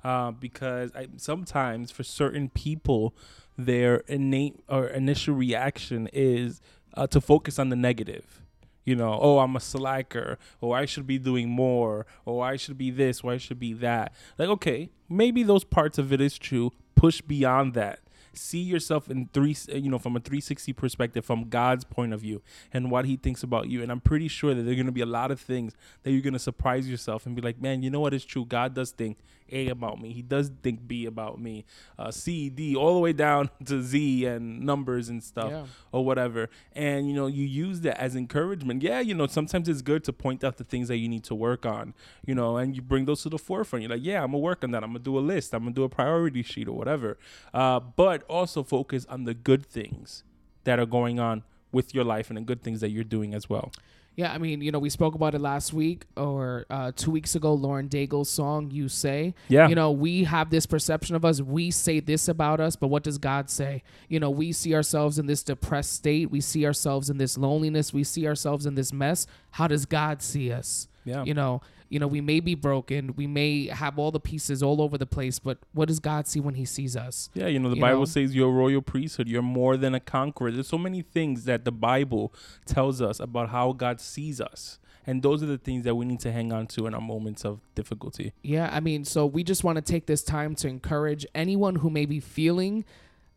uh, 0.03 0.31
because 0.31 0.91
I, 0.95 1.07
sometimes 1.17 1.91
for 1.91 2.03
certain 2.03 2.49
people, 2.49 3.13
their 3.57 3.97
innate 4.07 4.59
or 4.69 4.87
initial 4.87 5.35
reaction 5.35 6.07
is 6.13 6.61
uh, 6.93 7.07
to 7.07 7.19
focus 7.19 7.59
on 7.59 7.69
the 7.69 7.75
negative. 7.75 8.41
You 8.85 8.95
know, 8.95 9.19
oh, 9.21 9.39
I'm 9.39 9.55
a 9.57 9.59
slacker, 9.59 10.39
or 10.61 10.77
I 10.77 10.85
should 10.85 11.05
be 11.05 11.17
doing 11.17 11.49
more, 11.49 12.05
or 12.23 12.45
I 12.45 12.55
should 12.55 12.77
be 12.77 12.89
this, 12.89 13.19
or 13.21 13.33
I 13.33 13.37
should 13.37 13.59
be 13.59 13.73
that. 13.73 14.13
Like, 14.37 14.47
okay, 14.47 14.91
maybe 15.09 15.43
those 15.43 15.65
parts 15.65 15.97
of 15.97 16.13
it 16.13 16.21
is 16.21 16.37
true. 16.37 16.71
Push 16.95 17.19
beyond 17.21 17.73
that 17.73 17.99
see 18.37 18.59
yourself 18.61 19.09
in 19.09 19.29
three 19.33 19.55
you 19.73 19.89
know 19.89 19.99
from 19.99 20.15
a 20.15 20.19
360 20.19 20.71
perspective 20.73 21.25
from 21.25 21.49
god's 21.49 21.83
point 21.83 22.13
of 22.13 22.21
view 22.21 22.41
and 22.71 22.89
what 22.91 23.05
he 23.05 23.17
thinks 23.17 23.43
about 23.43 23.67
you. 23.69 23.81
And 23.83 23.91
i'm 23.91 23.99
pretty 24.01 24.27
sure 24.27 24.53
that 24.53 24.61
there 24.63 24.71
are 24.71 24.75
going 24.75 24.85
to 24.85 24.91
be 24.91 25.01
a 25.01 25.05
lot 25.05 25.31
of 25.31 25.39
things 25.41 25.75
that 26.03 26.11
you're 26.11 26.21
going 26.21 26.33
to 26.33 26.39
surprise 26.39 26.89
yourself 26.89 27.25
and 27.25 27.35
be 27.35 27.41
like 27.41 27.61
man 27.61 27.83
you 27.83 27.89
know 27.89 27.99
what? 27.99 28.13
Is 28.13 28.23
true. 28.25 28.45
God 28.45 28.73
does 28.73 28.91
think 28.91 29.17
a 29.49 29.69
about 29.69 30.01
me. 30.01 30.11
He 30.11 30.21
does 30.21 30.51
think 30.61 30.85
b 30.89 31.05
about 31.05 31.39
me. 31.39 31.63
Uh, 31.97 32.11
c 32.11 32.49
d 32.49 32.75
all 32.75 32.93
the 32.93 32.99
way 32.99 33.13
down 33.13 33.49
to 33.65 33.81
z 33.81 34.25
and 34.25 34.59
numbers 34.61 35.07
and 35.07 35.23
stuff 35.23 35.49
Yeah. 35.51 35.65
or 35.93 36.03
whatever. 36.03 36.49
And 36.73 37.07
you 37.07 37.13
know 37.15 37.27
you 37.27 37.45
use 37.45 37.79
that 37.81 37.97
as 37.99 38.15
encouragement. 38.15 38.83
Yeah 38.83 38.99
you 38.99 39.13
know 39.13 39.25
sometimes 39.27 39.69
it's 39.69 39.81
good 39.81 40.03
to 40.03 40.11
point 40.13 40.43
out 40.43 40.57
the 40.57 40.65
things 40.65 40.89
that 40.89 40.97
you 40.97 41.07
need 41.07 41.23
to 41.25 41.35
work 41.35 41.65
on 41.65 41.93
you 42.25 42.35
know 42.35 42.57
and 42.57 42.75
you 42.75 42.81
bring 42.81 43.05
those 43.05 43.21
to 43.23 43.29
the 43.29 43.37
forefront. 43.37 43.83
You're 43.83 43.91
like 43.91 44.03
yeah 44.03 44.21
i'm 44.21 44.31
gonna 44.31 44.39
work 44.39 44.63
on 44.65 44.71
that. 44.71 44.83
I'm 44.83 44.89
gonna 44.89 44.99
do 44.99 45.17
a 45.17 45.21
list. 45.21 45.53
I'm 45.53 45.63
gonna 45.63 45.73
do 45.75 45.83
a 45.83 45.89
priority 45.89 46.43
sheet 46.43 46.67
or 46.67 46.73
whatever. 46.77 47.17
Uh, 47.53 47.79
but 47.79 48.23
also 48.29 48.63
focus 48.63 49.05
on 49.09 49.23
the 49.25 49.33
good 49.33 49.65
things 49.65 50.23
that 50.63 50.79
are 50.79 50.85
going 50.85 51.19
on 51.19 51.43
with 51.71 51.93
your 51.93 52.03
life 52.03 52.29
and 52.29 52.37
the 52.37 52.41
good 52.41 52.61
things 52.63 52.79
that 52.81 52.89
you're 52.89 53.03
doing 53.03 53.33
as 53.33 53.49
well 53.49 53.71
Yeah, 54.15 54.33
I 54.33 54.39
mean, 54.39 54.61
you 54.61 54.71
know, 54.71 54.79
we 54.79 54.89
spoke 54.89 55.13
about 55.13 55.35
it 55.35 55.41
last 55.41 55.73
week 55.73 56.05
or 56.15 56.65
uh, 56.71 56.91
two 56.95 57.11
weeks 57.11 57.35
ago. 57.35 57.53
Lauren 57.53 57.87
Daigle's 57.87 58.31
song 58.31 58.71
"You 58.71 58.89
Say." 58.89 59.35
Yeah. 59.47 59.67
You 59.67 59.75
know, 59.75 59.91
we 59.91 60.23
have 60.23 60.49
this 60.49 60.65
perception 60.65 61.15
of 61.15 61.23
us. 61.23 61.39
We 61.39 61.69
say 61.69 61.99
this 61.99 62.27
about 62.27 62.59
us, 62.59 62.75
but 62.75 62.87
what 62.87 63.03
does 63.03 63.19
God 63.19 63.47
say? 63.51 63.83
You 64.09 64.19
know, 64.19 64.31
we 64.31 64.53
see 64.53 64.73
ourselves 64.73 65.19
in 65.19 65.27
this 65.27 65.43
depressed 65.43 65.93
state. 65.93 66.31
We 66.31 66.41
see 66.41 66.65
ourselves 66.65 67.11
in 67.11 67.19
this 67.19 67.37
loneliness. 67.37 67.93
We 67.93 68.03
see 68.03 68.25
ourselves 68.25 68.65
in 68.65 68.73
this 68.73 68.91
mess. 68.91 69.27
How 69.51 69.67
does 69.67 69.85
God 69.85 70.23
see 70.23 70.51
us? 70.51 70.87
Yeah. 71.05 71.23
You 71.23 71.35
know, 71.35 71.61
you 71.89 71.99
know, 71.99 72.07
we 72.07 72.21
may 72.21 72.39
be 72.39 72.55
broken. 72.55 73.13
We 73.15 73.27
may 73.27 73.67
have 73.67 73.97
all 73.97 74.11
the 74.11 74.19
pieces 74.19 74.61
all 74.61 74.81
over 74.81 74.97
the 74.97 75.05
place, 75.05 75.39
but 75.39 75.57
what 75.73 75.87
does 75.87 75.99
God 75.99 76.27
see 76.27 76.39
when 76.39 76.55
He 76.55 76.65
sees 76.65 76.95
us? 76.95 77.29
Yeah, 77.33 77.47
you 77.47 77.59
know, 77.59 77.69
the 77.69 77.75
You 77.75 77.81
Bible 77.81 77.99
know? 77.99 78.05
says 78.05 78.35
you're 78.35 78.49
a 78.49 78.51
royal 78.53 78.81
priesthood. 78.81 79.27
You're 79.27 79.41
more 79.41 79.77
than 79.77 79.95
a 79.95 79.99
conqueror. 79.99 80.51
There's 80.51 80.67
so 80.67 80.77
many 80.77 81.01
things 81.01 81.45
that 81.45 81.65
the 81.65 81.71
Bible 81.71 82.33
tells 82.65 83.01
us 83.01 83.19
about 83.19 83.49
how 83.49 83.71
God 83.73 84.01
sees 84.01 84.41
us. 84.41 84.79
And 85.09 85.23
those 85.23 85.41
are 85.41 85.45
the 85.45 85.57
things 85.57 85.85
that 85.85 85.95
we 85.95 86.05
need 86.05 86.19
to 86.19 86.33
hang 86.33 86.51
on 86.51 86.67
to 86.67 86.85
in 86.85 86.93
our 86.93 86.99
moments 86.99 87.45
of 87.45 87.61
difficulty. 87.75 88.33
Yeah, 88.41 88.69
I 88.73 88.81
mean, 88.81 89.05
so 89.05 89.25
we 89.25 89.41
just 89.41 89.63
want 89.63 89.77
to 89.77 89.81
take 89.81 90.05
this 90.05 90.21
time 90.21 90.53
to 90.55 90.67
encourage 90.67 91.25
anyone 91.33 91.75
who 91.75 91.89
may 91.89 92.05
be 92.05 92.19
feeling 92.19 92.83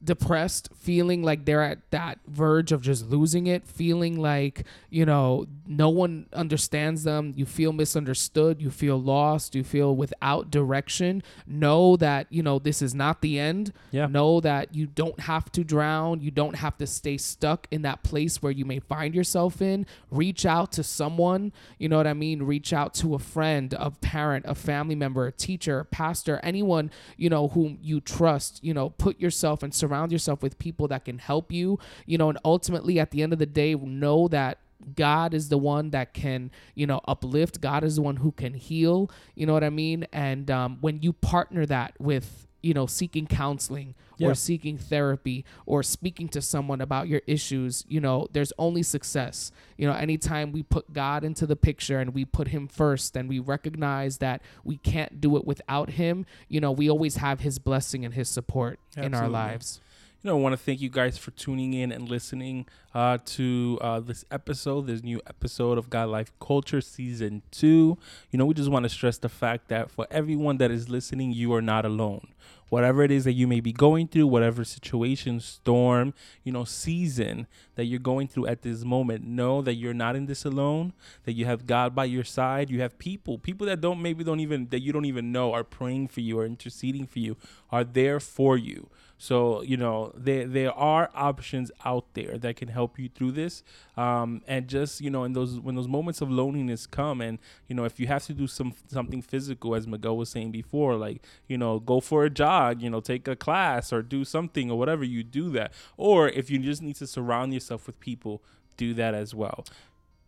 depressed, 0.03 0.71
feeling 0.75 1.23
like 1.23 1.45
they're 1.45 1.63
at 1.63 1.79
that 1.91 2.19
verge 2.27 2.73
of 2.73 2.81
just 2.81 3.07
losing 3.11 3.47
it, 3.47 3.67
feeling 3.67 4.19
like, 4.19 4.65
you 4.89 5.05
know, 5.05 5.47
no 5.67 5.91
one 5.91 6.27
understands 6.33 7.05
them, 7.05 7.33
you 7.37 7.45
feel 7.45 7.73
misunderstood, 7.73 8.63
you 8.63 8.71
feel 8.71 9.01
lost, 9.01 9.55
you 9.55 9.63
feel 9.63 9.95
without 9.95 10.51
direction, 10.51 11.23
know 11.47 11.97
that, 11.97 12.27
you 12.31 12.43
know, 12.43 12.59
this 12.59 12.81
is 12.81 12.95
not 12.95 13.21
the 13.21 13.39
end. 13.39 13.73
Yeah. 13.91 14.07
Know 14.07 14.41
that 14.41 14.75
you 14.75 14.87
don't 14.87 15.21
have 15.21 15.53
to 15.53 15.65
drown, 15.65 16.23
you 16.23 16.31
don't 16.31 16.57
have 16.57 16.79
to 16.79 16.87
stay 16.87 17.19
stuck 17.19 17.67
in 17.71 17.83
that 17.83 18.03
place 18.03 18.43
where 18.43 18.53
you 18.53 18.65
may 18.65 18.81
find 18.81 19.15
yourself 19.15 19.61
in. 19.61 19.87
Reach 20.11 20.47
out 20.47 20.73
to 20.73 20.83
someone, 20.83 21.53
you 21.79 21.89
know 21.89 21.99
what 21.99 22.07
I 22.07 22.15
mean? 22.15 22.43
Reach 22.43 22.73
out 22.73 22.95
to 22.95 23.15
a 23.15 23.19
friend, 23.19 23.75
a 23.79 23.91
parent, 23.91 24.47
a 24.49 24.55
family 24.55 24.95
member, 24.95 25.27
a 25.27 25.33
teacher, 25.33 25.81
a 25.81 25.85
pastor, 25.85 26.41
anyone, 26.43 26.91
you 27.17 27.29
know, 27.29 27.49
whom 27.49 27.79
you 27.83 28.01
trust, 28.01 28.65
you 28.65 28.73
know, 28.73 28.91
put 28.91 29.21
yourself 29.21 29.63
and 29.63 29.75
surround 29.75 29.90
yourself 30.13 30.43
with 30.43 30.59
people 30.59 30.89
that 30.89 31.05
can 31.05 31.19
help 31.19 31.53
you, 31.53 31.79
you 32.07 32.19
know, 32.19 32.29
and 32.29 32.39
ultimately 32.45 32.99
at 32.99 33.11
the 33.11 33.23
end 33.23 33.33
of 33.33 33.39
the 33.39 33.47
day, 33.47 33.75
know 33.75 34.29
that 34.29 34.59
God 34.95 35.35
is 35.35 35.49
the 35.49 35.59
one 35.59 35.91
that 35.91 36.15
can, 36.15 36.51
you 36.75 36.87
know, 36.87 37.01
uplift. 37.07 37.61
God 37.61 37.85
is 37.85 37.97
the 37.97 38.03
one 38.03 38.17
who 38.17 38.33
can 38.33 38.55
heal. 38.55 39.11
You 39.35 39.47
know 39.47 39.53
what 39.53 39.65
I 39.65 39.71
mean? 39.71 40.07
And 40.13 40.51
um, 40.51 40.79
when 40.81 41.03
you 41.03 41.13
partner 41.13 41.67
that 41.67 41.95
with, 41.99 42.47
you 42.63 42.75
know, 42.75 42.87
seeking 42.87 43.27
counseling 43.27 43.95
Yeah. 44.19 44.29
or 44.29 44.35
seeking 44.35 44.77
therapy 44.77 45.45
or 45.65 45.83
speaking 45.83 46.29
to 46.29 46.43
someone 46.43 46.81
about 46.81 47.09
your 47.09 47.23
issues, 47.27 47.85
you 47.89 48.01
know, 48.01 48.27
there's 48.33 48.53
only 48.59 48.83
success. 48.83 49.51
You 49.79 49.87
know, 49.87 49.95
anytime 49.95 50.53
we 50.53 50.63
put 50.63 50.93
God 50.93 51.25
into 51.25 51.47
the 51.47 51.57
picture 51.57 51.99
and 51.99 52.13
we 52.13 52.25
put 52.27 52.49
Him 52.49 52.69
first 52.69 53.17
and 53.17 53.29
we 53.29 53.39
recognize 53.39 54.19
that 54.19 54.43
we 54.63 54.77
can't 54.77 55.21
do 55.21 55.37
it 55.37 55.47
without 55.47 55.91
Him, 55.91 56.27
you 56.49 56.61
know, 56.61 56.71
we 56.73 56.91
always 56.91 57.17
have 57.17 57.41
His 57.41 57.59
blessing 57.59 58.05
and 58.05 58.13
His 58.15 58.29
support 58.29 58.79
in 58.97 59.15
our 59.15 59.29
lives. 59.29 59.81
You 60.23 60.29
know, 60.29 60.37
I 60.37 60.41
want 60.41 60.53
to 60.53 60.59
thank 60.59 60.83
you 60.83 60.91
guys 60.91 61.17
for 61.17 61.31
tuning 61.31 61.73
in 61.73 61.91
and 61.91 62.07
listening 62.07 62.67
uh, 62.95 63.17
to 63.25 63.79
uh, 63.81 64.01
this 64.01 64.23
episode, 64.31 64.87
this 64.87 65.03
new 65.03 65.19
episode 65.27 65.79
of 65.79 65.89
God 65.89 66.11
Life 66.11 66.31
Culture 66.39 66.83
Season 66.83 67.41
2. 67.53 67.97
You 68.31 68.39
know, 68.39 68.45
we 68.45 68.53
just 68.53 68.69
want 68.69 68.83
to 68.83 68.91
stress 68.91 69.17
the 69.17 69.31
fact 69.31 69.69
that 69.69 69.91
for 69.91 70.07
everyone 70.11 70.59
that 70.59 70.71
is 70.71 70.91
listening, 70.91 71.33
you 71.33 71.55
are 71.55 71.63
not 71.63 71.87
alone. 71.87 72.29
Whatever 72.69 73.03
it 73.03 73.11
is 73.11 73.25
that 73.25 73.33
you 73.33 73.49
may 73.49 73.61
be 73.61 73.73
going 73.73 74.09
through, 74.09 74.27
whatever 74.27 74.63
situation, 74.63 75.41
storm, 75.41 76.13
you 76.45 76.53
know, 76.53 76.65
season 76.65 77.47
that 77.77 77.87
you're 77.87 77.99
going 77.99 78.29
through 78.29 78.47
at 78.47 78.61
this 78.61 78.85
moment, 78.85 79.25
know 79.25 79.63
that 79.63 79.75
you're 79.75 79.95
not 79.95 80.17
in 80.17 80.27
this 80.27 80.45
alone, 80.45 80.93
that 81.25 81.33
you 81.33 81.47
have 81.47 81.67
God 81.67 81.95
by 81.95 82.05
your 82.05 82.25
side. 82.25 82.69
You 82.69 82.83
have 82.83 82.99
people, 82.99 83.39
people 83.39 83.67
that 83.69 83.81
don't 83.81 84.03
maybe 84.03 84.23
don't 84.23 84.39
even, 84.41 84.69
that 84.69 84.81
you 84.81 84.93
don't 84.93 85.07
even 85.07 85.33
know 85.33 85.53
are 85.55 85.65
praying 85.65 86.09
for 86.09 86.21
you 86.21 86.39
or 86.39 86.45
interceding 86.45 87.07
for 87.07 87.21
you, 87.21 87.39
are 87.71 87.85
there 87.85 88.21
for 88.21 88.59
you. 88.59 88.91
So 89.23 89.61
you 89.61 89.77
know 89.77 90.13
there 90.17 90.47
there 90.47 90.73
are 90.73 91.11
options 91.15 91.71
out 91.85 92.07
there 92.15 92.39
that 92.39 92.57
can 92.57 92.69
help 92.69 92.99
you 92.99 93.11
through 93.11 93.33
this, 93.33 93.63
um, 93.99 94.41
and 94.49 94.67
just 94.67 95.03
you 95.03 95.11
know 95.11 95.25
in 95.25 95.35
those 95.35 95.61
when 95.61 95.75
those 95.75 95.87
moments 95.87 96.23
of 96.23 96.31
loneliness 96.31 96.87
come, 96.87 97.21
and 97.21 97.39
you 97.69 97.75
know 97.75 97.85
if 97.85 98.01
you 98.01 98.07
have 98.07 98.25
to 98.25 98.33
do 98.33 98.47
some 98.47 98.73
something 98.87 99.21
physical, 99.21 99.75
as 99.75 99.87
Miguel 99.87 100.17
was 100.17 100.31
saying 100.31 100.53
before, 100.53 100.97
like 100.97 101.23
you 101.49 101.59
know 101.59 101.79
go 101.79 102.01
for 102.01 102.25
a 102.25 102.31
jog, 102.31 102.81
you 102.81 102.89
know 102.89 103.01
take 103.01 103.29
a 103.29 103.37
class 103.37 103.93
or 103.93 104.01
do 104.01 104.25
something 104.25 104.71
or 104.71 104.79
whatever 104.79 105.05
you 105.05 105.23
do 105.23 105.51
that, 105.51 105.75
or 105.99 106.31
if 106.31 106.49
you 106.49 106.59
just 106.59 106.81
need 106.81 106.97
to 106.97 107.07
surround 107.07 107.53
yourself 107.53 107.87
with 107.87 108.01
people, 108.01 108.43
do 108.79 108.95
that 108.95 109.13
as 109.13 109.35
well. 109.35 109.67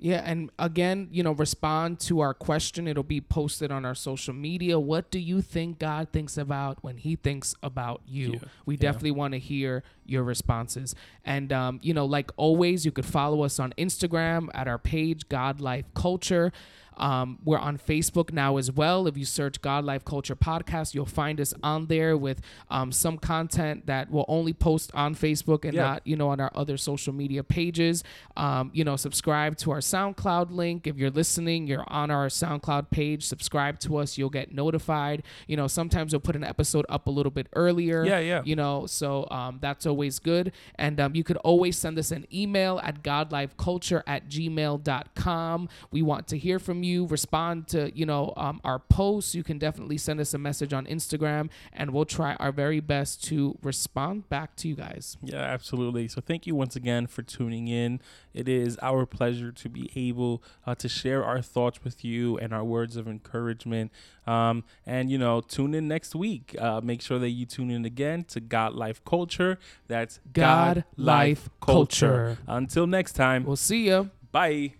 Yeah, 0.04 0.20
and 0.24 0.50
again, 0.58 1.06
you 1.12 1.22
know, 1.22 1.30
respond 1.30 2.00
to 2.00 2.18
our 2.18 2.34
question. 2.34 2.88
It'll 2.88 3.04
be 3.04 3.20
posted 3.20 3.70
on 3.70 3.84
our 3.84 3.94
social 3.94 4.34
media. 4.34 4.76
What 4.76 5.12
do 5.12 5.20
you 5.20 5.40
think 5.40 5.78
God 5.78 6.08
thinks 6.12 6.36
about 6.36 6.82
when 6.82 6.96
He 6.96 7.14
thinks 7.14 7.54
about 7.62 8.02
you? 8.04 8.32
Yeah, 8.32 8.38
We 8.66 8.74
yeah. 8.74 8.80
definitely 8.80 9.12
want 9.12 9.34
to 9.34 9.38
hear 9.38 9.84
your 10.04 10.24
responses. 10.24 10.96
And 11.24 11.52
um, 11.52 11.78
you 11.84 11.94
know, 11.94 12.04
like 12.04 12.32
always, 12.36 12.84
you 12.84 12.90
could 12.90 13.06
follow 13.06 13.44
us 13.44 13.60
on 13.60 13.74
Instagram 13.78 14.48
at 14.54 14.66
our 14.66 14.78
page 14.78 15.28
God 15.28 15.60
Life 15.60 15.84
Culture. 15.94 16.52
Um, 16.96 17.38
we're 17.44 17.59
on 17.59 17.78
Facebook 17.78 18.33
now 18.33 18.57
as 18.59 18.70
well. 18.70 19.07
If 19.07 19.16
you 19.16 19.24
search 19.24 19.61
God 19.61 19.85
Life 19.85 20.05
Culture 20.05 20.37
Podcast, 20.37 20.94
you'll 20.94 21.07
find 21.07 21.40
us 21.40 21.55
on 21.62 21.87
there 21.87 22.16
with 22.16 22.40
um, 22.70 22.92
some 22.92 23.18
content 23.18 23.87
that 23.87 24.11
we'll 24.11 24.24
only 24.28 24.52
post 24.52 24.90
on 24.94 25.14
Facebook 25.14 25.64
and 25.64 25.74
Yeah. 25.74 25.83
not, 25.83 26.07
you 26.07 26.16
know, 26.16 26.28
on 26.28 26.40
our 26.40 26.50
other 26.55 26.76
social 26.76 27.12
media 27.12 27.42
pages. 27.42 28.05
Um, 28.37 28.70
you 28.74 28.85
know, 28.85 28.96
subscribe 28.96 29.57
to 29.59 29.70
our 29.70 29.78
SoundCloud 29.78 30.50
link. 30.50 30.87
If 30.87 30.96
you're 30.98 31.11
listening, 31.11 31.66
you're 31.66 31.85
on 31.88 32.11
our 32.11 32.28
SoundCloud 32.28 32.90
page. 32.90 33.24
Subscribe 33.24 33.78
to 33.81 33.96
us. 33.96 34.18
You'll 34.18 34.31
get 34.31 34.52
notified. 34.55 35.22
You 35.46 35.57
know, 35.57 35.66
sometimes 35.66 36.12
we'll 36.12 36.20
put 36.20 36.37
an 36.37 36.44
episode 36.44 36.85
up 36.88 37.07
a 37.07 37.11
little 37.11 37.33
bit 37.33 37.46
earlier. 37.55 38.05
Yeah, 38.05 38.18
yeah. 38.18 38.42
You 38.44 38.57
know, 38.57 38.87
so 38.87 39.26
um, 39.31 39.59
that's 39.61 39.87
always 39.87 40.18
good. 40.18 40.52
And 40.76 41.00
um, 41.00 41.14
you 41.14 41.24
could 41.24 41.37
always 41.38 41.76
send 41.78 41.98
us 41.98 42.11
an 42.11 42.26
email 42.33 42.81
at 42.83 43.02
godlifeculture 43.02 44.02
at 44.07 44.28
gmail.com. 44.28 45.68
We 45.90 46.02
want 46.02 46.26
to 46.28 46.38
hear 46.38 46.59
from 46.59 46.81
you. 46.81 46.81
You 46.82 47.06
respond 47.06 47.68
to, 47.68 47.90
you 47.96 48.06
know, 48.06 48.32
um, 48.36 48.60
our 48.64 48.78
posts. 48.78 49.34
You 49.34 49.42
can 49.42 49.58
definitely 49.58 49.98
send 49.98 50.20
us 50.20 50.34
a 50.34 50.38
message 50.38 50.72
on 50.72 50.86
Instagram 50.86 51.50
and 51.72 51.92
we'll 51.92 52.04
try 52.04 52.34
our 52.34 52.52
very 52.52 52.80
best 52.80 53.24
to 53.24 53.58
respond 53.62 54.28
back 54.28 54.56
to 54.56 54.68
you 54.68 54.74
guys. 54.74 55.16
Yeah, 55.22 55.36
absolutely. 55.40 56.08
So 56.08 56.20
thank 56.20 56.46
you 56.46 56.54
once 56.54 56.76
again 56.76 57.06
for 57.06 57.22
tuning 57.22 57.68
in. 57.68 58.00
It 58.34 58.48
is 58.48 58.78
our 58.82 59.06
pleasure 59.06 59.52
to 59.52 59.68
be 59.68 59.90
able 59.94 60.42
uh, 60.66 60.74
to 60.76 60.88
share 60.88 61.24
our 61.24 61.42
thoughts 61.42 61.84
with 61.84 62.04
you 62.04 62.38
and 62.38 62.52
our 62.52 62.64
words 62.64 62.96
of 62.96 63.06
encouragement. 63.06 63.90
Um, 64.26 64.64
and 64.86 65.10
you 65.10 65.18
know, 65.18 65.40
tune 65.40 65.74
in 65.74 65.88
next 65.88 66.14
week. 66.14 66.54
Uh, 66.58 66.80
make 66.82 67.02
sure 67.02 67.18
that 67.18 67.30
you 67.30 67.44
tune 67.46 67.70
in 67.70 67.84
again 67.84 68.24
to 68.24 68.40
God 68.40 68.72
Life 68.74 69.04
Culture. 69.04 69.58
That's 69.88 70.20
God 70.32 70.84
Life 70.96 71.48
Culture. 71.60 72.38
Until 72.46 72.86
next 72.86 73.14
time, 73.14 73.44
We'll 73.44 73.56
see 73.56 73.86
you. 73.88 74.10
bye. 74.30 74.74